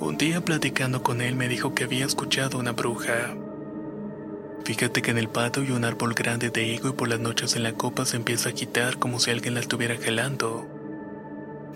Un 0.00 0.16
día 0.16 0.40
platicando 0.40 1.02
con 1.02 1.20
él 1.20 1.36
me 1.36 1.48
dijo 1.48 1.74
que 1.74 1.84
había 1.84 2.06
escuchado 2.06 2.58
una 2.58 2.72
bruja. 2.72 3.36
Fíjate 4.64 5.00
que 5.00 5.10
en 5.10 5.18
el 5.18 5.28
patio 5.28 5.62
hay 5.62 5.70
un 5.70 5.84
árbol 5.84 6.14
grande 6.14 6.50
de 6.50 6.64
higo 6.64 6.88
y 6.88 6.92
por 6.92 7.08
las 7.08 7.20
noches 7.20 7.56
en 7.56 7.62
la 7.62 7.72
copa 7.72 8.04
se 8.04 8.16
empieza 8.16 8.48
a 8.48 8.52
quitar 8.52 8.98
como 8.98 9.20
si 9.20 9.30
alguien 9.30 9.54
la 9.54 9.60
estuviera 9.60 9.96
jalando. 9.96 10.66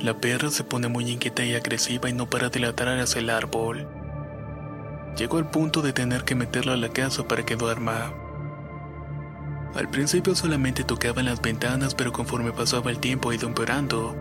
La 0.00 0.18
perra 0.18 0.50
se 0.50 0.64
pone 0.64 0.88
muy 0.88 1.08
inquieta 1.08 1.44
y 1.44 1.54
agresiva 1.54 2.10
y 2.10 2.12
no 2.12 2.28
para 2.28 2.48
de 2.48 2.66
hacia 2.66 3.20
el 3.20 3.30
árbol. 3.30 4.01
Llegó 5.16 5.38
al 5.38 5.50
punto 5.50 5.82
de 5.82 5.92
tener 5.92 6.24
que 6.24 6.34
meterla 6.34 6.72
a 6.72 6.76
la 6.76 6.88
casa 6.88 7.26
para 7.28 7.44
que 7.44 7.56
duerma. 7.56 8.12
Al 9.74 9.88
principio 9.88 10.34
solamente 10.34 10.84
tocaban 10.84 11.24
las 11.24 11.40
ventanas, 11.40 11.94
pero 11.94 12.12
conforme 12.12 12.52
pasaba 12.52 12.90
el 12.90 12.98
tiempo 12.98 13.30
ha 13.30 13.34
ido 13.34 13.48
empeorando. 13.48 14.14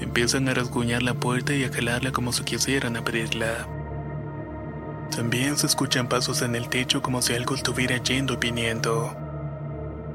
Empiezan 0.00 0.48
a 0.48 0.54
rasguñar 0.54 1.02
la 1.02 1.14
puerta 1.14 1.54
y 1.54 1.64
a 1.64 1.72
jalarla 1.72 2.12
como 2.12 2.32
si 2.32 2.42
quisieran 2.42 2.96
abrirla. 2.96 3.68
También 5.14 5.58
se 5.58 5.66
escuchan 5.66 6.08
pasos 6.08 6.42
en 6.42 6.54
el 6.54 6.68
techo 6.68 7.02
como 7.02 7.20
si 7.22 7.34
algo 7.34 7.54
estuviera 7.54 7.96
yendo 7.98 8.34
y 8.34 8.36
viniendo. 8.36 9.16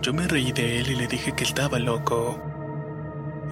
Yo 0.02 0.14
me 0.14 0.28
reí 0.28 0.52
de 0.52 0.80
él 0.80 0.92
y 0.92 0.96
le 0.96 1.08
dije 1.08 1.34
que 1.34 1.44
estaba 1.44 1.80
loco. 1.80 2.42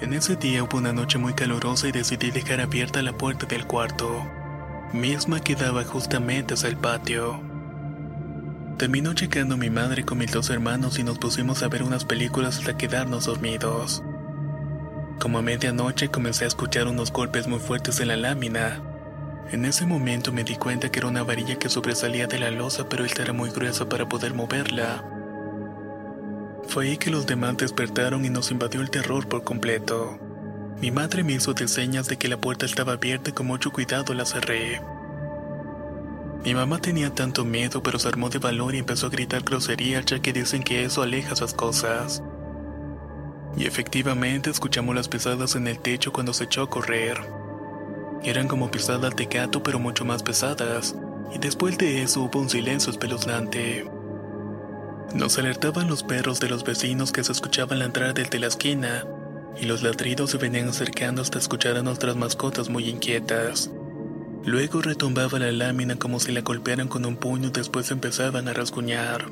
En 0.02 0.14
ese 0.14 0.36
día 0.36 0.64
hubo 0.64 0.78
una 0.78 0.94
noche 0.94 1.18
muy 1.18 1.34
calurosa 1.34 1.88
y 1.88 1.92
decidí 1.92 2.32
dejar 2.32 2.62
abierta 2.62 3.02
la 3.02 3.14
puerta 3.14 3.46
del 3.46 3.66
cuarto, 3.68 4.26
misma 4.94 5.40
que 5.40 5.56
daba 5.56 5.84
justamente 5.84 6.54
hacia 6.54 6.70
el 6.70 6.78
patio. 6.78 7.42
Terminó 8.78 9.14
llegando 9.14 9.58
mi 9.58 9.70
madre 9.70 10.04
con 10.06 10.20
mis 10.20 10.32
dos 10.32 10.50
hermanos 10.50 11.00
y 11.00 11.04
nos 11.04 11.18
pusimos 11.18 11.64
a 11.64 11.68
ver 11.68 11.84
unas 11.84 12.06
películas 12.06 12.60
hasta 12.60 12.78
quedarnos 12.78 13.26
dormidos. 13.26 14.04
Como 15.20 15.40
a 15.40 15.42
medianoche 15.42 16.10
comencé 16.10 16.46
a 16.46 16.48
escuchar 16.48 16.88
unos 16.88 17.12
golpes 17.12 17.48
muy 17.48 17.60
fuertes 17.60 18.00
en 18.00 18.10
la 18.10 18.18
lámina, 18.18 18.82
en 19.52 19.66
ese 19.66 19.86
momento 19.86 20.32
me 20.32 20.44
di 20.44 20.56
cuenta 20.56 20.90
que 20.90 21.00
era 21.00 21.08
una 21.08 21.24
varilla 21.24 21.60
que 21.60 21.70
sobresalía 21.70 22.28
de 22.28 22.40
la 22.40 22.50
losa, 22.50 22.88
pero 22.90 23.06
esta 23.06 23.22
era 23.22 23.34
muy 23.34 23.50
gruesa 23.52 23.88
para 23.90 24.08
poder 24.08 24.34
moverla. 24.34 25.04
Fue 26.68 26.86
ahí 26.86 26.98
que 26.98 27.12
los 27.12 27.26
demás 27.26 27.58
despertaron 27.58 28.26
y 28.26 28.30
nos 28.30 28.52
invadió 28.52 28.82
el 28.82 28.90
terror 28.90 29.28
por 29.28 29.44
completo. 29.44 30.20
Mi 30.82 30.92
madre 30.92 31.24
me 31.24 31.34
hizo 31.34 31.54
de 31.54 31.68
señas 31.68 32.08
de 32.08 32.18
que 32.18 32.28
la 32.28 32.38
puerta 32.38 32.66
estaba 32.66 32.94
abierta 32.94 33.30
y 33.30 33.34
con 33.34 33.48
mucho 33.48 33.72
cuidado 33.72 34.14
la 34.14 34.26
cerré. 34.26 34.82
Mi 36.44 36.54
mamá 36.54 36.80
tenía 36.80 37.10
tanto 37.10 37.46
miedo, 37.46 37.82
pero 37.82 38.00
se 38.00 38.10
armó 38.10 38.30
de 38.30 38.40
valor 38.40 38.76
y 38.76 38.80
empezó 38.80 39.08
a 39.08 39.10
gritar 39.10 39.44
groserías, 39.44 40.06
ya 40.06 40.20
que 40.20 40.34
dicen 40.34 40.62
que 40.62 40.84
eso 40.84 41.02
aleja 41.02 41.34
esas 41.34 41.54
cosas. 41.54 42.22
Y 43.56 43.66
efectivamente 43.66 44.50
escuchamos 44.50 44.94
las 44.94 45.08
pesadas 45.08 45.56
en 45.56 45.68
el 45.68 45.80
techo 45.80 46.12
cuando 46.12 46.34
se 46.34 46.44
echó 46.44 46.64
a 46.64 46.70
correr. 46.70 47.18
Eran 48.24 48.50
como 48.50 48.72
pisadas 48.72 49.16
de 49.16 49.26
gato 49.26 49.64
pero 49.64 49.80
mucho 49.80 50.04
más 50.04 50.22
pesadas, 50.22 50.96
y 51.34 51.38
después 51.40 51.78
de 51.78 52.04
eso 52.04 52.24
hubo 52.24 52.40
un 52.40 52.50
silencio 52.50 52.92
espeluznante. 52.92 53.90
Nos 55.14 55.38
alertaban 55.38 55.88
los 55.88 56.04
perros 56.04 56.42
de 56.42 56.50
los 56.50 56.66
vecinos 56.66 57.14
que 57.14 57.24
se 57.24 57.32
escuchaban 57.32 57.80
la 57.80 57.86
entrada 57.86 58.14
desde 58.14 58.40
la 58.40 58.48
esquina, 58.48 59.06
y 59.60 59.66
los 59.66 59.84
ladridos 59.84 60.32
se 60.32 60.38
venían 60.38 60.70
acercando 60.70 61.22
hasta 61.22 61.40
escuchar 61.40 61.78
a 61.78 61.84
nuestras 61.84 62.16
mascotas 62.16 62.70
muy 62.70 62.90
inquietas. 62.90 63.72
Luego 64.46 64.82
retumbaba 64.82 65.40
la 65.40 65.52
lámina 65.52 65.96
como 65.98 66.20
si 66.20 66.32
la 66.32 66.42
golpearan 66.42 66.88
con 66.88 67.06
un 67.06 67.16
puño 67.16 67.48
y 67.48 67.52
después 67.52 67.92
empezaban 67.92 68.48
a 68.48 68.54
rasguñar. 68.54 69.32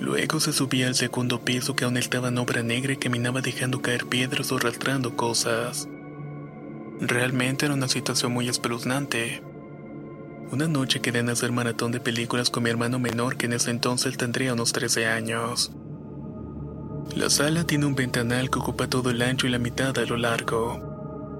Luego 0.00 0.40
se 0.40 0.52
subía 0.52 0.88
al 0.88 0.94
segundo 0.94 1.40
piso 1.40 1.74
que 1.74 1.84
aún 1.84 1.96
estaba 1.96 2.28
en 2.28 2.38
obra 2.38 2.62
negra 2.62 2.92
y 2.92 2.98
caminaba 2.98 3.40
dejando 3.40 3.80
caer 3.82 4.06
piedras 4.06 4.52
o 4.52 4.56
arrastrando 4.56 5.16
cosas. 5.16 5.88
Realmente 7.00 7.66
era 7.66 7.74
una 7.74 7.88
situación 7.88 8.32
muy 8.32 8.48
espeluznante. 8.48 9.42
Una 10.52 10.68
noche 10.68 11.00
quedé 11.00 11.18
en 11.20 11.30
hacer 11.30 11.50
maratón 11.50 11.92
de 11.92 12.00
películas 12.00 12.50
con 12.50 12.62
mi 12.62 12.70
hermano 12.70 12.98
menor 12.98 13.36
que 13.36 13.46
en 13.46 13.54
ese 13.54 13.70
entonces 13.70 14.16
tendría 14.16 14.52
unos 14.52 14.72
13 14.72 15.06
años. 15.06 15.72
La 17.14 17.30
sala 17.30 17.64
tiene 17.64 17.86
un 17.86 17.94
ventanal 17.94 18.50
que 18.50 18.58
ocupa 18.58 18.88
todo 18.88 19.10
el 19.10 19.22
ancho 19.22 19.46
y 19.46 19.50
la 19.50 19.58
mitad 19.58 19.96
a 19.98 20.04
lo 20.04 20.16
largo. 20.16 20.96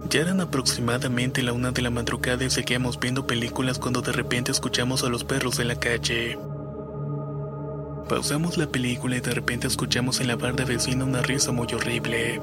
Ya 0.08 0.20
eran 0.20 0.40
aproximadamente 0.40 1.42
la 1.42 1.52
una 1.52 1.72
de 1.72 1.82
la 1.82 1.90
madrugada 1.90 2.44
y 2.44 2.50
seguíamos 2.50 3.00
viendo 3.00 3.26
películas 3.26 3.78
cuando 3.78 4.02
de 4.02 4.12
repente 4.12 4.52
escuchamos 4.52 5.02
a 5.02 5.08
los 5.08 5.24
perros 5.24 5.58
en 5.58 5.68
la 5.68 5.80
calle. 5.80 6.38
Pausamos 8.08 8.56
la 8.56 8.68
película 8.68 9.16
y 9.16 9.20
de 9.20 9.34
repente 9.34 9.66
escuchamos 9.66 10.20
en 10.20 10.28
la 10.28 10.36
barda 10.36 10.64
vecina 10.64 11.04
una 11.04 11.22
risa 11.22 11.50
muy 11.50 11.66
horrible. 11.74 12.40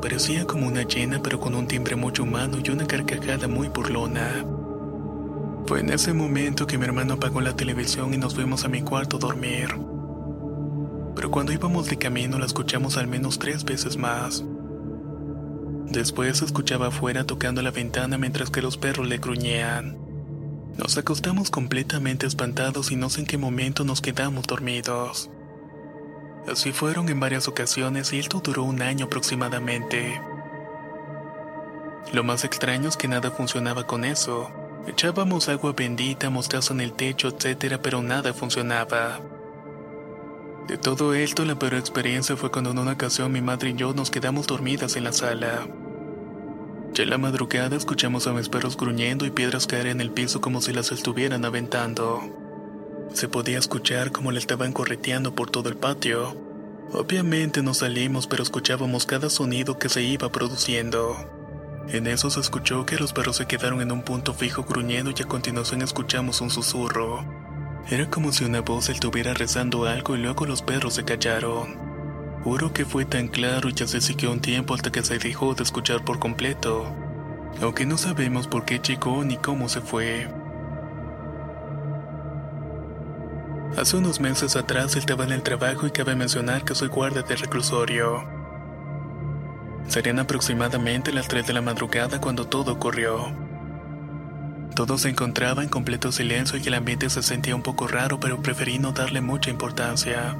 Parecía 0.00 0.46
como 0.46 0.68
una 0.68 0.82
llena 0.84 1.20
pero 1.20 1.40
con 1.40 1.56
un 1.56 1.66
timbre 1.66 1.96
mucho 1.96 2.22
humano 2.22 2.58
y 2.64 2.70
una 2.70 2.86
carcajada 2.86 3.48
muy 3.48 3.68
burlona. 3.68 4.44
Fue 5.66 5.80
en 5.80 5.90
ese 5.90 6.12
momento 6.12 6.66
que 6.66 6.78
mi 6.78 6.84
hermano 6.84 7.14
apagó 7.14 7.40
la 7.40 7.56
televisión 7.56 8.14
y 8.14 8.16
nos 8.16 8.34
fuimos 8.34 8.64
a 8.64 8.68
mi 8.68 8.80
cuarto 8.82 9.16
a 9.16 9.20
dormir. 9.20 9.68
Pero 11.18 11.32
cuando 11.32 11.50
íbamos 11.50 11.88
de 11.88 11.98
camino 11.98 12.38
la 12.38 12.46
escuchamos 12.46 12.96
al 12.96 13.08
menos 13.08 13.40
tres 13.40 13.64
veces 13.64 13.96
más. 13.96 14.44
Después 15.86 16.42
escuchaba 16.42 16.86
afuera 16.86 17.24
tocando 17.24 17.60
la 17.60 17.72
ventana 17.72 18.18
mientras 18.18 18.50
que 18.50 18.62
los 18.62 18.76
perros 18.76 19.08
le 19.08 19.18
gruñían. 19.18 19.98
Nos 20.76 20.96
acostamos 20.96 21.50
completamente 21.50 22.24
espantados 22.24 22.92
y 22.92 22.94
no 22.94 23.10
sé 23.10 23.22
en 23.22 23.26
qué 23.26 23.36
momento 23.36 23.82
nos 23.82 24.00
quedamos 24.00 24.46
dormidos. 24.46 25.28
Así 26.46 26.70
fueron 26.70 27.08
en 27.08 27.18
varias 27.18 27.48
ocasiones 27.48 28.12
y 28.12 28.20
esto 28.20 28.38
duró 28.38 28.62
un 28.62 28.80
año 28.80 29.06
aproximadamente. 29.06 30.22
Lo 32.12 32.22
más 32.22 32.44
extraño 32.44 32.88
es 32.88 32.96
que 32.96 33.08
nada 33.08 33.32
funcionaba 33.32 33.88
con 33.88 34.04
eso. 34.04 34.52
Echábamos 34.86 35.48
agua 35.48 35.72
bendita, 35.72 36.30
mostrazo 36.30 36.74
en 36.74 36.80
el 36.80 36.92
techo, 36.92 37.26
etc., 37.26 37.80
pero 37.82 38.02
nada 38.02 38.32
funcionaba. 38.32 39.20
De 40.68 40.76
todo 40.76 41.14
esto, 41.14 41.46
la 41.46 41.58
peor 41.58 41.76
experiencia 41.76 42.36
fue 42.36 42.50
cuando 42.50 42.72
en 42.72 42.78
una 42.78 42.92
ocasión 42.92 43.32
mi 43.32 43.40
madre 43.40 43.70
y 43.70 43.74
yo 43.74 43.94
nos 43.94 44.10
quedamos 44.10 44.46
dormidas 44.46 44.96
en 44.96 45.04
la 45.04 45.14
sala. 45.14 45.66
Ya 46.92 47.04
en 47.04 47.08
la 47.08 47.16
madrugada 47.16 47.74
escuchamos 47.74 48.26
a 48.26 48.34
mis 48.34 48.50
perros 48.50 48.76
gruñendo 48.76 49.24
y 49.24 49.30
piedras 49.30 49.66
caer 49.66 49.86
en 49.86 50.02
el 50.02 50.10
piso 50.10 50.42
como 50.42 50.60
si 50.60 50.74
las 50.74 50.92
estuvieran 50.92 51.46
aventando. 51.46 52.20
Se 53.14 53.28
podía 53.28 53.58
escuchar 53.58 54.12
como 54.12 54.30
le 54.30 54.40
estaban 54.40 54.74
correteando 54.74 55.34
por 55.34 55.50
todo 55.50 55.70
el 55.70 55.76
patio. 55.76 56.36
Obviamente 56.92 57.62
no 57.62 57.72
salimos, 57.72 58.26
pero 58.26 58.42
escuchábamos 58.42 59.06
cada 59.06 59.30
sonido 59.30 59.78
que 59.78 59.88
se 59.88 60.02
iba 60.02 60.30
produciendo. 60.30 61.16
En 61.88 62.06
eso 62.06 62.28
se 62.28 62.40
escuchó 62.40 62.84
que 62.84 62.98
los 62.98 63.14
perros 63.14 63.36
se 63.36 63.46
quedaron 63.46 63.80
en 63.80 63.90
un 63.90 64.02
punto 64.02 64.34
fijo 64.34 64.64
gruñendo 64.64 65.12
y 65.16 65.22
a 65.22 65.26
continuación 65.26 65.80
escuchamos 65.80 66.42
un 66.42 66.50
susurro. 66.50 67.37
Era 67.90 68.10
como 68.10 68.32
si 68.32 68.44
una 68.44 68.60
voz 68.60 68.90
estuviera 68.90 69.32
rezando 69.32 69.86
algo 69.86 70.14
y 70.14 70.18
luego 70.18 70.44
los 70.44 70.60
perros 70.60 70.92
se 70.92 71.04
callaron. 71.04 71.78
Juro 72.44 72.70
que 72.74 72.84
fue 72.84 73.06
tan 73.06 73.28
claro 73.28 73.70
y 73.70 73.72
ya 73.72 73.86
se 73.86 74.02
siguió 74.02 74.30
un 74.30 74.40
tiempo 74.40 74.74
hasta 74.74 74.92
que 74.92 75.02
se 75.02 75.18
dejó 75.18 75.54
de 75.54 75.62
escuchar 75.62 76.04
por 76.04 76.18
completo. 76.18 76.94
Aunque 77.62 77.86
no 77.86 77.96
sabemos 77.96 78.46
por 78.46 78.66
qué 78.66 78.78
llegó 78.78 79.24
ni 79.24 79.38
cómo 79.38 79.70
se 79.70 79.80
fue. 79.80 80.28
Hace 83.78 83.96
unos 83.96 84.20
meses 84.20 84.54
atrás 84.54 84.94
estaba 84.94 85.24
en 85.24 85.32
el 85.32 85.42
trabajo 85.42 85.86
y 85.86 85.90
cabe 85.90 86.14
mencionar 86.14 86.66
que 86.66 86.74
soy 86.74 86.88
guardia 86.88 87.22
de 87.22 87.36
reclusorio. 87.36 88.22
Serían 89.86 90.18
aproximadamente 90.18 91.10
las 91.10 91.26
3 91.28 91.46
de 91.46 91.54
la 91.54 91.62
madrugada 91.62 92.20
cuando 92.20 92.46
todo 92.46 92.72
ocurrió. 92.72 93.47
Todo 94.78 94.96
se 94.96 95.08
encontraba 95.08 95.64
en 95.64 95.68
completo 95.68 96.12
silencio 96.12 96.56
y 96.56 96.68
el 96.68 96.74
ambiente 96.74 97.10
se 97.10 97.20
sentía 97.20 97.56
un 97.56 97.62
poco 97.62 97.88
raro, 97.88 98.20
pero 98.20 98.40
preferí 98.40 98.78
no 98.78 98.92
darle 98.92 99.20
mucha 99.20 99.50
importancia. 99.50 100.36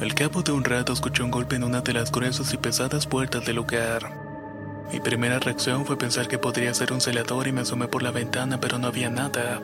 Al 0.00 0.14
cabo 0.14 0.40
de 0.44 0.52
un 0.52 0.62
rato 0.62 0.92
escuché 0.92 1.24
un 1.24 1.32
golpe 1.32 1.56
en 1.56 1.64
una 1.64 1.80
de 1.80 1.92
las 1.92 2.12
gruesas 2.12 2.54
y 2.54 2.56
pesadas 2.56 3.08
puertas 3.08 3.44
del 3.44 3.56
lugar. 3.56 4.08
Mi 4.92 5.00
primera 5.00 5.40
reacción 5.40 5.84
fue 5.84 5.98
pensar 5.98 6.28
que 6.28 6.38
podría 6.38 6.72
ser 6.74 6.92
un 6.92 7.00
celador 7.00 7.48
y 7.48 7.52
me 7.52 7.62
asomé 7.62 7.88
por 7.88 8.04
la 8.04 8.12
ventana, 8.12 8.60
pero 8.60 8.78
no 8.78 8.86
había 8.86 9.10
nada. 9.10 9.60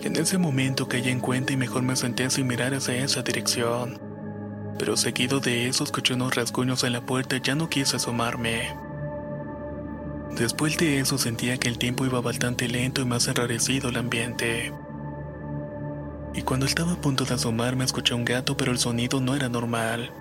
En 0.00 0.16
ese 0.16 0.38
momento 0.38 0.88
caí 0.88 1.06
en 1.10 1.20
cuenta 1.20 1.52
y 1.52 1.58
mejor 1.58 1.82
me 1.82 1.96
senté 1.96 2.30
sin 2.30 2.46
mirar 2.46 2.72
hacia 2.72 2.94
esa 2.94 3.20
dirección. 3.20 4.00
Pero 4.78 4.96
seguido 4.96 5.38
de 5.38 5.68
eso 5.68 5.84
escuché 5.84 6.14
unos 6.14 6.34
rasguños 6.34 6.82
en 6.82 6.94
la 6.94 7.02
puerta 7.02 7.36
y 7.36 7.42
ya 7.42 7.54
no 7.54 7.68
quise 7.68 7.96
asomarme. 7.96 8.89
Después 10.36 10.78
de 10.78 11.00
eso 11.00 11.18
sentía 11.18 11.58
que 11.58 11.68
el 11.68 11.78
tiempo 11.78 12.04
iba 12.04 12.20
bastante 12.20 12.68
lento 12.68 13.02
y 13.02 13.04
más 13.04 13.26
enrarecido 13.28 13.88
el 13.88 13.96
ambiente. 13.96 14.72
Y 16.34 16.42
cuando 16.42 16.66
estaba 16.66 16.92
a 16.92 17.00
punto 17.00 17.24
de 17.24 17.34
asomarme 17.34 17.84
escuché 17.84 18.14
un 18.14 18.24
gato 18.24 18.56
pero 18.56 18.70
el 18.72 18.78
sonido 18.78 19.20
no 19.20 19.34
era 19.34 19.48
normal. 19.48 20.12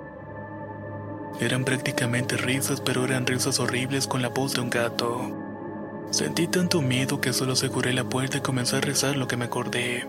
Eran 1.39 1.63
prácticamente 1.63 2.35
risas 2.37 2.81
pero 2.81 3.05
eran 3.05 3.27
risas 3.27 3.59
horribles 3.59 4.07
con 4.07 4.21
la 4.21 4.29
voz 4.29 4.53
de 4.53 4.61
un 4.61 4.69
gato. 4.69 5.45
Sentí 6.11 6.47
tanto 6.47 6.81
miedo 6.81 7.21
que 7.21 7.33
solo 7.33 7.53
aseguré 7.53 7.93
la 7.93 8.03
puerta 8.03 8.37
y 8.37 8.41
comencé 8.41 8.77
a 8.77 8.81
rezar 8.81 9.15
lo 9.15 9.27
que 9.27 9.37
me 9.37 9.45
acordé. 9.45 10.07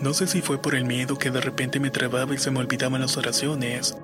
No 0.00 0.12
sé 0.12 0.26
si 0.26 0.42
fue 0.42 0.60
por 0.60 0.74
el 0.74 0.84
miedo 0.84 1.16
que 1.16 1.30
de 1.30 1.40
repente 1.40 1.78
me 1.78 1.90
trababa 1.90 2.34
y 2.34 2.38
se 2.38 2.50
me 2.50 2.58
olvidaban 2.58 3.00
las 3.00 3.16
oraciones. 3.16 3.96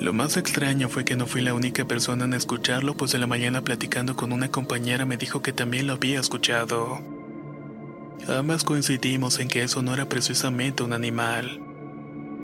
Lo 0.00 0.12
más 0.12 0.36
extraño 0.36 0.88
fue 0.88 1.04
que 1.04 1.16
no 1.16 1.26
fui 1.26 1.40
la 1.40 1.54
única 1.54 1.84
persona 1.84 2.24
en 2.24 2.32
escucharlo, 2.32 2.94
pues 2.94 3.14
en 3.14 3.20
la 3.20 3.26
mañana 3.26 3.62
platicando 3.62 4.14
con 4.14 4.32
una 4.32 4.48
compañera 4.48 5.04
me 5.04 5.16
dijo 5.16 5.42
que 5.42 5.52
también 5.52 5.88
lo 5.88 5.94
había 5.94 6.20
escuchado. 6.20 7.00
Ambas 8.28 8.62
coincidimos 8.62 9.40
en 9.40 9.48
que 9.48 9.64
eso 9.64 9.82
no 9.82 9.94
era 9.94 10.08
precisamente 10.08 10.84
un 10.84 10.92
animal. 10.92 11.60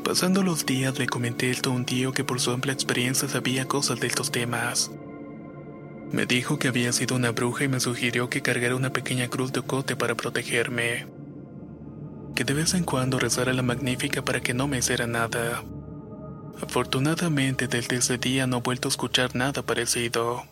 Pasando 0.03 0.43
los 0.43 0.67
días 0.67 0.99
le 0.99 1.07
comenté 1.07 1.51
esto 1.51 1.71
a 1.71 1.75
un 1.75 1.85
tío 1.85 2.13
que 2.13 2.25
por 2.25 2.41
su 2.41 2.51
amplia 2.51 2.75
experiencia 2.75 3.29
sabía 3.29 3.69
cosas 3.69 4.01
de 4.01 4.09
estos 4.09 4.33
temas. 4.33 4.91
Me 6.11 6.27
dijo 6.27 6.59
que 6.59 6.69
había 6.69 6.93
sido 6.93 7.15
una 7.15 7.31
bruja 7.31 7.65
y 7.65 7.69
me 7.69 7.81
sugirió 7.81 8.29
que 8.29 8.43
cargara 8.43 8.75
una 8.75 8.93
pequeña 8.93 9.29
cruz 9.29 9.53
de 9.53 9.61
ocote 9.61 9.95
para 9.95 10.17
protegerme. 10.17 11.07
Que 12.35 12.45
de 12.45 12.55
vez 12.55 12.75
en 12.75 12.85
cuando 12.85 13.21
rezara 13.21 13.53
la 13.53 13.63
magnífica 13.63 14.23
para 14.23 14.41
que 14.41 14.55
no 14.55 14.67
me 14.67 14.79
hiciera 14.79 15.07
nada. 15.07 15.63
Afortunadamente 16.61 17.69
desde 17.69 17.97
ese 17.97 18.19
día 18.19 18.47
no 18.47 18.59
he 18.59 18.61
vuelto 18.61 18.89
a 18.89 18.91
escuchar 18.91 19.35
nada 19.35 19.63
parecido. 19.63 20.45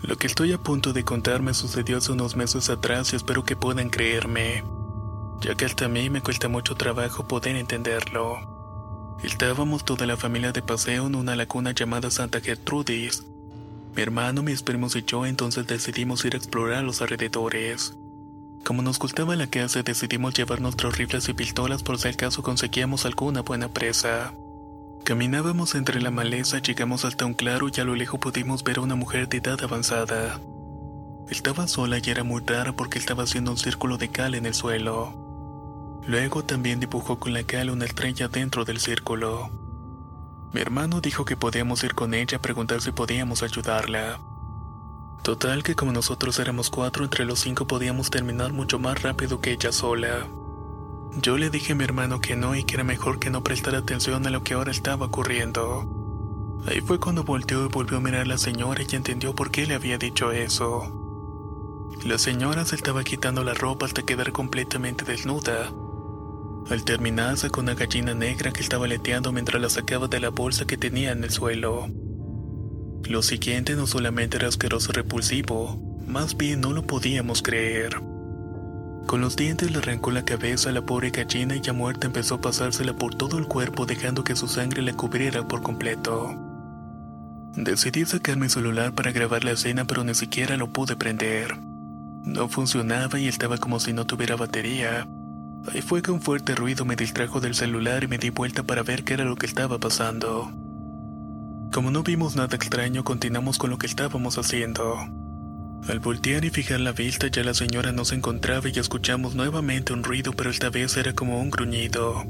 Lo 0.00 0.16
que 0.16 0.26
estoy 0.26 0.52
a 0.52 0.58
punto 0.58 0.92
de 0.92 1.04
contar 1.04 1.42
me 1.42 1.52
sucedió 1.52 1.98
hace 1.98 2.12
unos 2.12 2.34
meses 2.34 2.70
atrás 2.70 3.12
y 3.12 3.16
espero 3.16 3.44
que 3.44 3.56
puedan 3.56 3.90
creerme, 3.90 4.64
ya 5.40 5.54
que 5.54 5.66
hasta 5.66 5.84
a 5.84 5.88
mí 5.88 6.08
me 6.08 6.22
cuesta 6.22 6.48
mucho 6.48 6.76
trabajo 6.76 7.28
poder 7.28 7.56
entenderlo. 7.56 8.57
Estábamos 9.22 9.84
toda 9.84 10.06
la 10.06 10.16
familia 10.16 10.52
de 10.52 10.62
paseo 10.62 11.08
en 11.08 11.16
una 11.16 11.34
laguna 11.34 11.72
llamada 11.72 12.08
Santa 12.08 12.40
Gertrudis. 12.40 13.24
Mi 13.96 14.02
hermano, 14.02 14.44
mis 14.44 14.62
primos 14.62 14.94
y 14.94 15.02
yo 15.02 15.26
entonces 15.26 15.66
decidimos 15.66 16.24
ir 16.24 16.34
a 16.34 16.36
explorar 16.36 16.84
los 16.84 17.02
alrededores. 17.02 17.96
Como 18.64 18.82
nos 18.82 19.00
gustaba 19.00 19.34
la 19.34 19.48
casa, 19.48 19.82
decidimos 19.82 20.34
llevar 20.34 20.60
nuestros 20.60 20.96
rifles 20.96 21.28
y 21.28 21.32
pistolas 21.32 21.82
por 21.82 21.98
si 21.98 22.06
al 22.06 22.16
caso 22.16 22.44
conseguíamos 22.44 23.06
alguna 23.06 23.42
buena 23.42 23.68
presa. 23.68 24.34
Caminábamos 25.02 25.74
entre 25.74 26.00
la 26.00 26.12
maleza, 26.12 26.58
llegamos 26.58 27.04
hasta 27.04 27.26
un 27.26 27.34
claro 27.34 27.68
y 27.74 27.80
a 27.80 27.84
lo 27.84 27.96
lejos 27.96 28.20
pudimos 28.20 28.62
ver 28.62 28.78
a 28.78 28.82
una 28.82 28.94
mujer 28.94 29.28
de 29.28 29.38
edad 29.38 29.60
avanzada. 29.64 30.40
Estaba 31.28 31.66
sola 31.66 31.98
y 31.98 32.08
era 32.08 32.22
muy 32.22 32.42
rara 32.46 32.72
porque 32.72 33.00
estaba 33.00 33.24
haciendo 33.24 33.50
un 33.50 33.58
círculo 33.58 33.98
de 33.98 34.10
cal 34.10 34.36
en 34.36 34.46
el 34.46 34.54
suelo. 34.54 35.27
Luego 36.08 36.42
también 36.42 36.80
dibujó 36.80 37.18
con 37.18 37.34
la 37.34 37.42
cal 37.42 37.68
una 37.68 37.84
estrella 37.84 38.28
dentro 38.28 38.64
del 38.64 38.80
círculo. 38.80 39.50
Mi 40.54 40.62
hermano 40.62 41.02
dijo 41.02 41.26
que 41.26 41.36
podíamos 41.36 41.84
ir 41.84 41.94
con 41.94 42.14
ella 42.14 42.38
a 42.38 42.40
preguntar 42.40 42.80
si 42.80 42.92
podíamos 42.92 43.42
ayudarla. 43.42 44.18
Total 45.22 45.62
que 45.62 45.74
como 45.74 45.92
nosotros 45.92 46.38
éramos 46.38 46.70
cuatro, 46.70 47.04
entre 47.04 47.26
los 47.26 47.40
cinco 47.40 47.66
podíamos 47.66 48.08
terminar 48.08 48.54
mucho 48.54 48.78
más 48.78 49.02
rápido 49.02 49.42
que 49.42 49.52
ella 49.52 49.70
sola. 49.70 50.26
Yo 51.20 51.36
le 51.36 51.50
dije 51.50 51.74
a 51.74 51.76
mi 51.76 51.84
hermano 51.84 52.22
que 52.22 52.36
no 52.36 52.54
y 52.54 52.64
que 52.64 52.76
era 52.76 52.84
mejor 52.84 53.18
que 53.18 53.28
no 53.28 53.44
prestara 53.44 53.76
atención 53.76 54.26
a 54.26 54.30
lo 54.30 54.42
que 54.42 54.54
ahora 54.54 54.70
estaba 54.70 55.04
ocurriendo. 55.04 55.86
Ahí 56.66 56.80
fue 56.80 56.98
cuando 56.98 57.22
volteó 57.22 57.66
y 57.66 57.68
volvió 57.68 57.98
a 57.98 58.00
mirar 58.00 58.22
a 58.22 58.24
la 58.24 58.38
señora 58.38 58.82
y 58.82 58.96
entendió 58.96 59.34
por 59.34 59.50
qué 59.50 59.66
le 59.66 59.74
había 59.74 59.98
dicho 59.98 60.32
eso. 60.32 60.90
La 62.02 62.16
señora 62.16 62.64
se 62.64 62.76
estaba 62.76 63.04
quitando 63.04 63.44
la 63.44 63.52
ropa 63.52 63.84
hasta 63.84 64.06
quedar 64.06 64.32
completamente 64.32 65.04
desnuda. 65.04 65.70
Al 66.70 66.84
terminar 66.84 67.38
sacó 67.38 67.60
una 67.60 67.74
gallina 67.74 68.14
negra 68.14 68.52
que 68.52 68.60
estaba 68.60 68.86
leteando 68.86 69.32
mientras 69.32 69.60
la 69.60 69.70
sacaba 69.70 70.06
de 70.06 70.20
la 70.20 70.28
bolsa 70.28 70.66
que 70.66 70.76
tenía 70.76 71.12
en 71.12 71.24
el 71.24 71.30
suelo. 71.30 71.88
Lo 73.04 73.22
siguiente 73.22 73.74
no 73.74 73.86
solamente 73.86 74.36
era 74.36 74.48
asqueroso 74.48 74.90
y 74.90 74.96
repulsivo, 74.96 75.98
más 76.06 76.36
bien 76.36 76.60
no 76.60 76.72
lo 76.72 76.82
podíamos 76.82 77.42
creer. 77.42 77.96
Con 79.06 79.22
los 79.22 79.36
dientes 79.36 79.70
le 79.70 79.78
arrancó 79.78 80.10
la 80.10 80.26
cabeza 80.26 80.68
a 80.68 80.72
la 80.72 80.84
pobre 80.84 81.08
gallina 81.08 81.56
y 81.56 81.62
ya 81.62 81.72
muerta 81.72 82.06
empezó 82.06 82.34
a 82.34 82.40
pasársela 82.42 82.94
por 82.94 83.14
todo 83.14 83.38
el 83.38 83.46
cuerpo 83.46 83.86
dejando 83.86 84.22
que 84.22 84.36
su 84.36 84.46
sangre 84.46 84.82
la 84.82 84.92
cubriera 84.92 85.48
por 85.48 85.62
completo. 85.62 86.36
Decidí 87.56 88.04
sacar 88.04 88.36
mi 88.36 88.50
celular 88.50 88.94
para 88.94 89.10
grabar 89.10 89.42
la 89.42 89.52
escena 89.52 89.86
pero 89.86 90.04
ni 90.04 90.14
siquiera 90.14 90.58
lo 90.58 90.70
pude 90.70 90.96
prender. 90.96 91.56
No 92.24 92.48
funcionaba 92.48 93.18
y 93.18 93.26
estaba 93.26 93.56
como 93.56 93.80
si 93.80 93.94
no 93.94 94.04
tuviera 94.04 94.36
batería. 94.36 95.08
Ahí 95.66 95.82
fue 95.82 96.02
que 96.02 96.10
un 96.10 96.20
fuerte 96.20 96.54
ruido 96.54 96.84
me 96.84 96.96
distrajo 96.96 97.40
del 97.40 97.54
celular 97.54 98.04
y 98.04 98.08
me 98.08 98.18
di 98.18 98.30
vuelta 98.30 98.62
para 98.62 98.82
ver 98.82 99.04
qué 99.04 99.14
era 99.14 99.24
lo 99.24 99.36
que 99.36 99.46
estaba 99.46 99.78
pasando. 99.78 100.50
Como 101.72 101.90
no 101.90 102.02
vimos 102.02 102.36
nada 102.36 102.56
extraño, 102.56 103.04
continuamos 103.04 103.58
con 103.58 103.70
lo 103.70 103.78
que 103.78 103.86
estábamos 103.86 104.38
haciendo. 104.38 104.96
Al 105.86 106.00
voltear 106.00 106.44
y 106.44 106.50
fijar 106.50 106.80
la 106.80 106.92
vista 106.92 107.28
ya 107.28 107.44
la 107.44 107.54
señora 107.54 107.92
no 107.92 108.04
se 108.04 108.14
encontraba 108.14 108.68
y 108.68 108.78
escuchamos 108.78 109.34
nuevamente 109.34 109.92
un 109.92 110.02
ruido 110.02 110.32
pero 110.32 110.50
esta 110.50 110.70
vez 110.70 110.96
era 110.96 111.12
como 111.12 111.40
un 111.40 111.50
gruñido. 111.50 112.24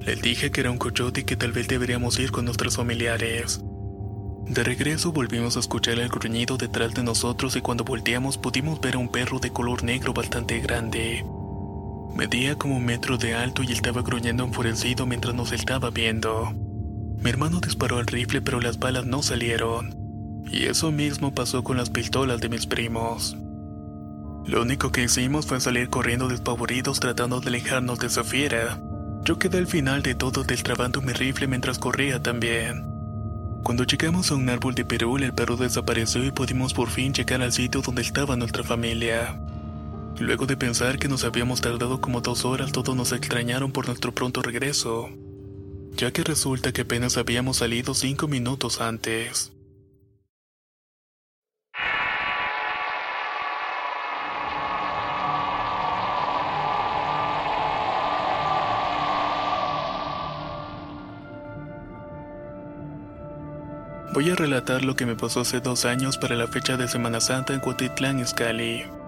Le 0.00 0.16
dije 0.16 0.50
que 0.50 0.62
era 0.62 0.70
un 0.70 0.78
coyote 0.78 1.20
y 1.20 1.24
que 1.24 1.36
tal 1.36 1.52
vez 1.52 1.68
deberíamos 1.68 2.18
ir 2.18 2.32
con 2.32 2.44
nuestros 2.44 2.76
familiares. 2.76 3.60
De 4.46 4.64
regreso 4.64 5.12
volvimos 5.12 5.56
a 5.56 5.60
escuchar 5.60 5.98
el 5.98 6.08
gruñido 6.08 6.56
detrás 6.56 6.92
de 6.94 7.02
nosotros 7.02 7.54
y 7.56 7.60
cuando 7.60 7.84
volteamos 7.84 8.36
pudimos 8.36 8.80
ver 8.80 8.96
a 8.96 8.98
un 8.98 9.08
perro 9.08 9.38
de 9.38 9.50
color 9.50 9.84
negro 9.84 10.12
bastante 10.12 10.58
grande. 10.60 11.24
Medía 12.16 12.56
como 12.56 12.76
un 12.76 12.84
metro 12.84 13.16
de 13.16 13.34
alto 13.34 13.62
y 13.62 13.72
estaba 13.72 14.02
gruñendo 14.02 14.44
enfurecido 14.44 15.06
mientras 15.06 15.34
nos 15.34 15.52
estaba 15.52 15.90
viendo. 15.90 16.52
Mi 17.22 17.30
hermano 17.30 17.60
disparó 17.60 18.00
el 18.00 18.06
rifle 18.06 18.42
pero 18.42 18.60
las 18.60 18.78
balas 18.78 19.06
no 19.06 19.22
salieron. 19.22 19.96
Y 20.50 20.64
eso 20.64 20.92
mismo 20.92 21.34
pasó 21.34 21.64
con 21.64 21.76
las 21.76 21.90
pistolas 21.90 22.40
de 22.40 22.48
mis 22.48 22.66
primos. 22.66 23.36
Lo 24.44 24.62
único 24.62 24.90
que 24.90 25.04
hicimos 25.04 25.46
fue 25.46 25.60
salir 25.60 25.88
corriendo 25.88 26.28
despavoridos 26.28 27.00
tratando 27.00 27.40
de 27.40 27.48
alejarnos 27.48 27.98
de 27.98 28.08
esa 28.08 28.24
fiera. 28.24 28.78
Yo 29.24 29.38
quedé 29.38 29.58
al 29.58 29.68
final 29.68 30.02
de 30.02 30.14
todo 30.14 30.42
destrabando 30.42 31.00
mi 31.00 31.12
rifle 31.12 31.46
mientras 31.46 31.78
corría 31.78 32.22
también. 32.22 32.84
Cuando 33.62 33.84
llegamos 33.84 34.32
a 34.32 34.34
un 34.34 34.48
árbol 34.48 34.74
de 34.74 34.84
perú, 34.84 35.16
el 35.18 35.32
perro 35.32 35.56
desapareció 35.56 36.24
y 36.24 36.32
pudimos 36.32 36.74
por 36.74 36.90
fin 36.90 37.14
llegar 37.14 37.40
al 37.40 37.52
sitio 37.52 37.80
donde 37.80 38.02
estaba 38.02 38.34
nuestra 38.34 38.64
familia. 38.64 39.40
Luego 40.22 40.46
de 40.46 40.56
pensar 40.56 41.00
que 41.00 41.08
nos 41.08 41.24
habíamos 41.24 41.60
tardado 41.60 42.00
como 42.00 42.20
dos 42.20 42.44
horas, 42.44 42.70
todos 42.70 42.94
nos 42.94 43.10
extrañaron 43.10 43.72
por 43.72 43.88
nuestro 43.88 44.14
pronto 44.14 44.40
regreso, 44.40 45.10
ya 45.96 46.12
que 46.12 46.22
resulta 46.22 46.72
que 46.72 46.82
apenas 46.82 47.16
habíamos 47.16 47.56
salido 47.56 47.92
cinco 47.92 48.28
minutos 48.28 48.80
antes. 48.80 49.52
Voy 64.14 64.30
a 64.30 64.36
relatar 64.36 64.84
lo 64.84 64.94
que 64.94 65.04
me 65.04 65.16
pasó 65.16 65.40
hace 65.40 65.58
dos 65.58 65.84
años 65.84 66.16
para 66.16 66.36
la 66.36 66.46
fecha 66.46 66.76
de 66.76 66.86
Semana 66.86 67.20
Santa 67.20 67.54
en 67.54 67.60
Cuautitlán, 67.60 68.20
Izcalli. 68.20 69.01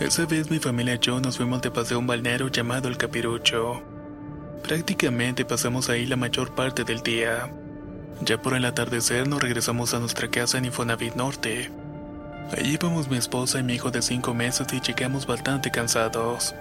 Esa 0.00 0.26
vez 0.26 0.48
mi 0.48 0.60
familia 0.60 0.94
y 0.94 0.98
yo 1.00 1.20
nos 1.20 1.38
fuimos 1.38 1.60
de 1.60 1.72
paseo 1.72 1.96
a 1.96 2.00
un 2.00 2.06
balneario 2.06 2.46
llamado 2.46 2.86
El 2.86 2.96
Capirucho. 2.96 3.82
Prácticamente 4.62 5.44
pasamos 5.44 5.90
ahí 5.90 6.06
la 6.06 6.14
mayor 6.14 6.54
parte 6.54 6.84
del 6.84 7.02
día. 7.02 7.50
Ya 8.20 8.40
por 8.40 8.54
el 8.54 8.64
atardecer 8.64 9.26
nos 9.26 9.42
regresamos 9.42 9.94
a 9.94 9.98
nuestra 9.98 10.28
casa 10.28 10.56
en 10.56 10.66
Infonavit 10.66 11.16
Norte. 11.16 11.72
Allí 12.56 12.74
íbamos 12.74 13.08
mi 13.08 13.16
esposa 13.16 13.58
y 13.58 13.64
mi 13.64 13.74
hijo 13.74 13.90
de 13.90 14.00
cinco 14.00 14.34
meses 14.34 14.68
y 14.72 14.80
llegamos 14.80 15.26
bastante 15.26 15.72
cansados. 15.72 16.54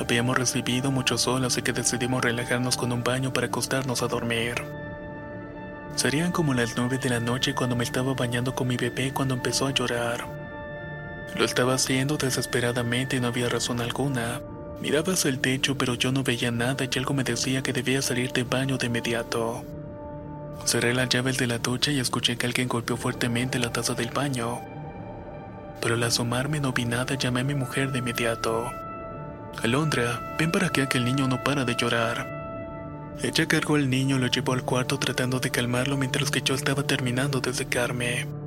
Habíamos 0.00 0.38
recibido 0.38 0.90
mucho 0.90 1.18
sol 1.18 1.44
así 1.44 1.60
que 1.60 1.74
decidimos 1.74 2.22
relajarnos 2.22 2.78
con 2.78 2.90
un 2.90 3.04
baño 3.04 3.34
para 3.34 3.48
acostarnos 3.48 4.02
a 4.02 4.08
dormir. 4.08 4.54
Serían 5.94 6.32
como 6.32 6.54
las 6.54 6.74
nueve 6.78 6.96
de 6.96 7.10
la 7.10 7.20
noche 7.20 7.54
cuando 7.54 7.76
me 7.76 7.84
estaba 7.84 8.14
bañando 8.14 8.54
con 8.54 8.66
mi 8.66 8.78
bebé 8.78 9.12
cuando 9.12 9.34
empezó 9.34 9.66
a 9.66 9.72
llorar. 9.72 10.41
Lo 11.36 11.44
estaba 11.44 11.74
haciendo 11.74 12.16
desesperadamente 12.16 13.16
y 13.16 13.20
no 13.20 13.28
había 13.28 13.48
razón 13.48 13.80
alguna. 13.80 14.40
Miraba 14.80 15.12
hacia 15.12 15.30
el 15.30 15.38
techo 15.38 15.78
pero 15.78 15.94
yo 15.94 16.12
no 16.12 16.22
veía 16.22 16.50
nada 16.50 16.84
y 16.84 16.98
algo 16.98 17.14
me 17.14 17.24
decía 17.24 17.62
que 17.62 17.72
debía 17.72 18.02
salir 18.02 18.32
del 18.32 18.44
baño 18.44 18.78
de 18.78 18.86
inmediato. 18.86 19.64
Cerré 20.64 20.94
las 20.94 21.08
llaves 21.08 21.38
de 21.38 21.46
la 21.46 21.58
ducha 21.58 21.90
y 21.90 22.00
escuché 22.00 22.36
que 22.36 22.46
alguien 22.46 22.68
golpeó 22.68 22.96
fuertemente 22.96 23.58
la 23.58 23.72
taza 23.72 23.94
del 23.94 24.10
baño. 24.10 24.60
Pero 25.80 25.94
al 25.94 26.02
asomarme 26.02 26.60
no 26.60 26.72
vi 26.72 26.84
nada 26.84 27.14
llamé 27.16 27.40
a 27.40 27.44
mi 27.44 27.54
mujer 27.54 27.92
de 27.92 27.98
inmediato. 27.98 28.70
Alondra, 29.62 30.36
ven 30.38 30.50
para 30.52 30.68
que 30.68 30.86
el 30.94 31.04
niño 31.04 31.28
no 31.28 31.42
para 31.42 31.64
de 31.64 31.76
llorar. 31.76 32.42
Ella 33.22 33.46
cargó 33.46 33.76
al 33.76 33.88
niño 33.88 34.16
y 34.16 34.18
lo 34.20 34.26
llevó 34.26 34.52
al 34.52 34.64
cuarto 34.64 34.98
tratando 34.98 35.38
de 35.38 35.50
calmarlo 35.50 35.96
mientras 35.96 36.30
que 36.30 36.42
yo 36.42 36.54
estaba 36.54 36.82
terminando 36.82 37.40
de 37.40 37.52
secarme. 37.52 38.41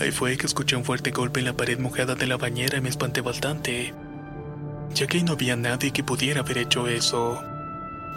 Ahí 0.00 0.12
fue 0.12 0.36
que 0.36 0.46
escuché 0.46 0.76
un 0.76 0.84
fuerte 0.84 1.10
golpe 1.10 1.40
en 1.40 1.46
la 1.46 1.52
pared 1.52 1.78
mojada 1.78 2.14
de 2.14 2.26
la 2.26 2.36
bañera 2.36 2.78
y 2.78 2.80
me 2.80 2.88
espanté 2.88 3.20
bastante, 3.20 3.94
ya 4.94 5.06
que 5.06 5.22
no 5.22 5.32
había 5.32 5.56
nadie 5.56 5.92
que 5.92 6.04
pudiera 6.04 6.40
haber 6.40 6.58
hecho 6.58 6.86
eso. 6.86 7.42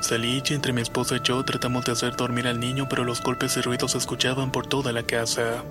Salí 0.02 0.42
y 0.48 0.54
entre 0.54 0.74
mi 0.74 0.82
esposa 0.82 1.18
y 1.18 1.22
yo 1.24 1.44
tratamos 1.46 1.86
de 1.86 1.92
hacer 1.92 2.16
dormir 2.16 2.48
al 2.48 2.60
niño, 2.60 2.88
pero 2.90 3.04
los 3.04 3.22
golpes 3.22 3.56
y 3.58 3.62
ruidos 3.62 3.92
se 3.92 4.00
escuchaban 4.00 4.52
por 4.52 4.68
toda 4.68 4.92
la 4.92 5.04
casa. 5.04 5.64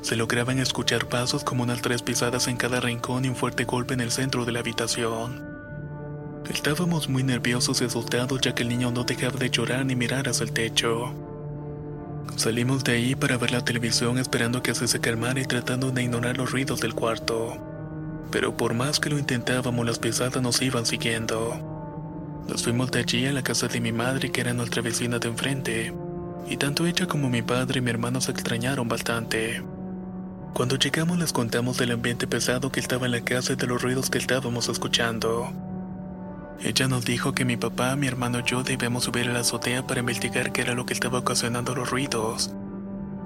Se 0.00 0.16
lograban 0.16 0.58
escuchar 0.58 1.06
pasos 1.06 1.44
como 1.44 1.62
unas 1.62 1.82
tres 1.82 2.02
pisadas 2.02 2.48
en 2.48 2.56
cada 2.56 2.80
rincón 2.80 3.24
y 3.24 3.28
un 3.28 3.36
fuerte 3.36 3.64
golpe 3.64 3.94
en 3.94 4.00
el 4.00 4.10
centro 4.10 4.44
de 4.44 4.52
la 4.52 4.60
habitación. 4.60 5.44
Estábamos 6.48 7.08
muy 7.08 7.24
nerviosos 7.24 7.80
y 7.80 7.84
asustados 7.84 8.40
ya 8.40 8.54
que 8.54 8.62
el 8.62 8.68
niño 8.68 8.90
no 8.90 9.04
dejaba 9.04 9.38
de 9.38 9.50
llorar 9.50 9.84
ni 9.84 9.96
mirar 9.96 10.28
hacia 10.28 10.44
el 10.44 10.52
techo. 10.52 11.12
Salimos 12.34 12.84
de 12.84 12.92
ahí 12.92 13.14
para 13.14 13.38
ver 13.38 13.52
la 13.52 13.64
televisión 13.64 14.18
esperando 14.18 14.62
que 14.62 14.74
se 14.74 15.00
calmara 15.00 15.40
y 15.40 15.44
tratando 15.44 15.90
de 15.90 16.02
ignorar 16.02 16.36
los 16.36 16.50
ruidos 16.50 16.80
del 16.80 16.94
cuarto. 16.94 17.56
Pero 18.30 18.56
por 18.56 18.74
más 18.74 19.00
que 19.00 19.08
lo 19.08 19.18
intentábamos, 19.18 19.86
las 19.86 19.98
pisadas 19.98 20.42
nos 20.42 20.60
iban 20.60 20.84
siguiendo. 20.84 21.76
Nos 22.48 22.62
fuimos 22.62 22.90
de 22.90 23.00
allí 23.00 23.26
a 23.26 23.32
la 23.32 23.42
casa 23.42 23.68
de 23.68 23.80
mi 23.80 23.92
madre, 23.92 24.30
que 24.30 24.40
era 24.40 24.52
nuestra 24.52 24.82
vecina 24.82 25.18
de 25.18 25.28
enfrente, 25.28 25.94
y 26.48 26.56
tanto 26.56 26.86
ella 26.86 27.06
como 27.06 27.30
mi 27.30 27.42
padre 27.42 27.78
y 27.78 27.82
mi 27.82 27.90
hermano 27.90 28.20
se 28.20 28.32
extrañaron 28.32 28.88
bastante. 28.88 29.62
Cuando 30.52 30.76
llegamos 30.76 31.18
les 31.18 31.32
contamos 31.32 31.76
del 31.76 31.92
ambiente 31.92 32.26
pesado 32.26 32.70
que 32.70 32.80
estaba 32.80 33.06
en 33.06 33.12
la 33.12 33.20
casa 33.20 33.52
y 33.52 33.56
de 33.56 33.66
los 33.66 33.82
ruidos 33.82 34.10
que 34.10 34.18
estábamos 34.18 34.68
escuchando. 34.68 35.52
Ella 36.62 36.88
nos 36.88 37.04
dijo 37.04 37.32
que 37.32 37.44
mi 37.44 37.56
papá, 37.56 37.96
mi 37.96 38.06
hermano 38.06 38.40
y 38.40 38.42
yo 38.44 38.62
debíamos 38.62 39.04
subir 39.04 39.28
a 39.28 39.32
la 39.32 39.40
azotea 39.40 39.86
para 39.86 40.00
investigar 40.00 40.52
qué 40.52 40.62
era 40.62 40.74
lo 40.74 40.86
que 40.86 40.94
estaba 40.94 41.18
ocasionando 41.18 41.74
los 41.74 41.90
ruidos. 41.90 42.50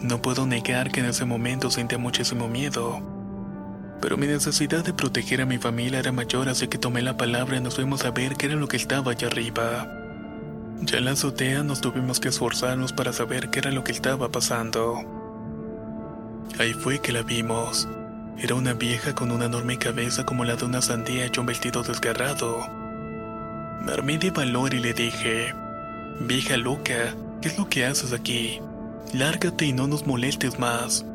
No 0.02 0.20
puedo 0.20 0.46
negar 0.46 0.90
que 0.90 1.00
en 1.00 1.06
ese 1.06 1.24
momento 1.24 1.70
sentía 1.70 1.98
muchísimo 1.98 2.48
miedo. 2.48 3.00
Pero 4.00 4.16
mi 4.16 4.26
necesidad 4.26 4.84
de 4.84 4.94
proteger 4.94 5.42
a 5.42 5.46
mi 5.46 5.58
familia 5.58 6.00
era 6.00 6.10
mayor, 6.10 6.48
así 6.48 6.68
que 6.68 6.78
tomé 6.78 7.02
la 7.02 7.16
palabra 7.16 7.58
y 7.58 7.60
nos 7.60 7.76
fuimos 7.76 8.04
a 8.04 8.10
ver 8.10 8.34
qué 8.36 8.46
era 8.46 8.56
lo 8.56 8.66
que 8.66 8.78
estaba 8.78 9.12
allá 9.12 9.28
arriba. 9.28 9.86
Ya 10.80 10.98
en 10.98 11.04
la 11.04 11.12
azotea 11.12 11.62
nos 11.62 11.82
tuvimos 11.82 12.18
que 12.18 12.30
esforzarnos 12.30 12.94
para 12.94 13.12
saber 13.12 13.50
qué 13.50 13.58
era 13.58 13.70
lo 13.70 13.84
que 13.84 13.92
estaba 13.92 14.30
pasando. 14.32 14.98
Ahí 16.58 16.72
fue 16.72 16.98
que 16.98 17.12
la 17.12 17.22
vimos. 17.22 17.86
Era 18.38 18.54
una 18.54 18.72
vieja 18.72 19.14
con 19.14 19.30
una 19.30 19.44
enorme 19.44 19.76
cabeza 19.76 20.24
como 20.24 20.44
la 20.44 20.56
de 20.56 20.64
una 20.64 20.80
sandía 20.80 21.26
y 21.26 21.38
un 21.38 21.46
vestido 21.46 21.82
desgarrado. 21.82 22.79
Me 23.82 23.92
armé 23.92 24.18
de 24.18 24.30
valor 24.30 24.74
y 24.74 24.78
le 24.80 24.92
dije, 24.92 25.54
Vieja 26.20 26.58
loca, 26.58 27.14
¿qué 27.40 27.48
es 27.48 27.58
lo 27.58 27.68
que 27.68 27.86
haces 27.86 28.12
aquí? 28.12 28.60
Lárgate 29.14 29.64
y 29.64 29.72
no 29.72 29.86
nos 29.86 30.06
molestes 30.06 30.58
más. 30.58 31.06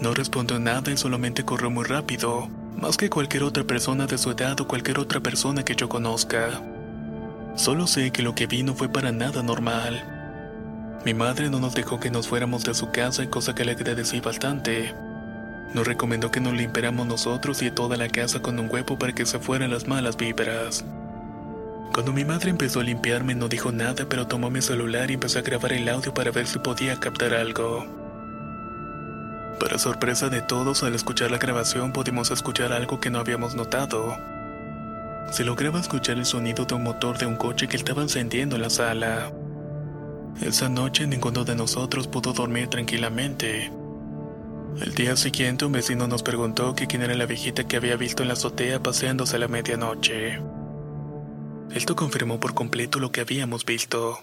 No 0.00 0.12
respondió 0.12 0.58
nada 0.58 0.90
y 0.90 0.96
solamente 0.96 1.44
corrió 1.44 1.70
muy 1.70 1.84
rápido, 1.84 2.48
más 2.76 2.96
que 2.96 3.08
cualquier 3.08 3.44
otra 3.44 3.62
persona 3.62 4.06
de 4.06 4.18
su 4.18 4.32
edad 4.32 4.60
o 4.60 4.66
cualquier 4.66 4.98
otra 4.98 5.20
persona 5.20 5.64
que 5.64 5.76
yo 5.76 5.88
conozca. 5.88 6.62
Solo 7.54 7.86
sé 7.86 8.10
que 8.10 8.22
lo 8.22 8.34
que 8.34 8.48
vi 8.48 8.64
no 8.64 8.74
fue 8.74 8.88
para 8.88 9.12
nada 9.12 9.42
normal. 9.44 10.02
Mi 11.04 11.14
madre 11.14 11.48
no 11.48 11.60
nos 11.60 11.74
dejó 11.76 12.00
que 12.00 12.10
nos 12.10 12.26
fuéramos 12.26 12.64
de 12.64 12.74
su 12.74 12.90
casa, 12.90 13.30
cosa 13.30 13.54
que 13.54 13.64
le 13.64 13.72
agradecí 13.72 14.18
bastante. 14.18 14.92
Nos 15.72 15.86
recomendó 15.86 16.32
que 16.32 16.40
nos 16.40 16.54
limpiáramos 16.54 17.06
nosotros 17.06 17.62
y 17.62 17.70
toda 17.70 17.96
la 17.96 18.08
casa 18.08 18.42
con 18.42 18.58
un 18.58 18.68
huevo 18.68 18.98
para 18.98 19.14
que 19.14 19.24
se 19.24 19.38
fueran 19.38 19.70
las 19.70 19.86
malas 19.86 20.16
vibras. 20.16 20.84
Cuando 21.96 22.12
mi 22.12 22.26
madre 22.26 22.50
empezó 22.50 22.80
a 22.80 22.82
limpiarme 22.82 23.34
no 23.34 23.48
dijo 23.48 23.72
nada, 23.72 24.06
pero 24.06 24.26
tomó 24.26 24.50
mi 24.50 24.60
celular 24.60 25.10
y 25.10 25.14
empezó 25.14 25.38
a 25.38 25.42
grabar 25.42 25.72
el 25.72 25.88
audio 25.88 26.12
para 26.12 26.30
ver 26.30 26.46
si 26.46 26.58
podía 26.58 27.00
captar 27.00 27.32
algo. 27.32 27.86
Para 29.58 29.78
sorpresa 29.78 30.28
de 30.28 30.42
todos, 30.42 30.82
al 30.82 30.94
escuchar 30.94 31.30
la 31.30 31.38
grabación 31.38 31.94
pudimos 31.94 32.30
escuchar 32.30 32.74
algo 32.74 33.00
que 33.00 33.08
no 33.08 33.18
habíamos 33.18 33.54
notado. 33.54 34.14
Se 35.30 35.42
lograba 35.42 35.80
escuchar 35.80 36.18
el 36.18 36.26
sonido 36.26 36.66
de 36.66 36.74
un 36.74 36.82
motor 36.82 37.16
de 37.16 37.24
un 37.24 37.36
coche 37.36 37.66
que 37.66 37.78
estaba 37.78 38.02
encendiendo 38.02 38.56
en 38.56 38.62
la 38.62 38.68
sala. 38.68 39.32
Esa 40.42 40.68
noche 40.68 41.06
ninguno 41.06 41.44
de 41.44 41.56
nosotros 41.56 42.08
pudo 42.08 42.34
dormir 42.34 42.68
tranquilamente. 42.68 43.72
El 44.82 44.94
día 44.94 45.16
siguiente 45.16 45.64
un 45.64 45.72
vecino 45.72 46.06
nos 46.06 46.22
preguntó 46.22 46.74
que 46.74 46.88
quién 46.88 47.00
era 47.00 47.14
la 47.14 47.24
viejita 47.24 47.66
que 47.66 47.76
había 47.78 47.96
visto 47.96 48.22
en 48.22 48.28
la 48.28 48.34
azotea 48.34 48.82
paseándose 48.82 49.36
a 49.36 49.38
la 49.38 49.48
medianoche. 49.48 50.42
Esto 51.74 51.94
confirmó 51.94 52.40
por 52.40 52.54
completo 52.54 52.98
lo 52.98 53.12
que 53.12 53.20
habíamos 53.20 53.64
visto. 53.64 54.18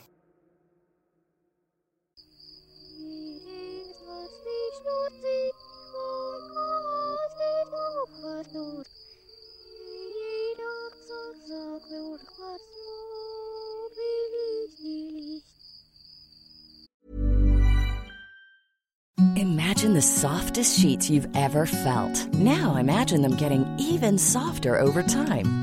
Imagine 19.36 19.94
the 19.94 20.02
softest 20.02 20.80
sheets 20.80 21.10
you've 21.10 21.28
ever 21.36 21.66
felt. 21.66 22.34
Now 22.34 22.76
imagine 22.76 23.22
them 23.22 23.36
getting 23.36 23.66
even 23.78 24.18
softer 24.18 24.80
over 24.80 25.04
time. 25.04 25.63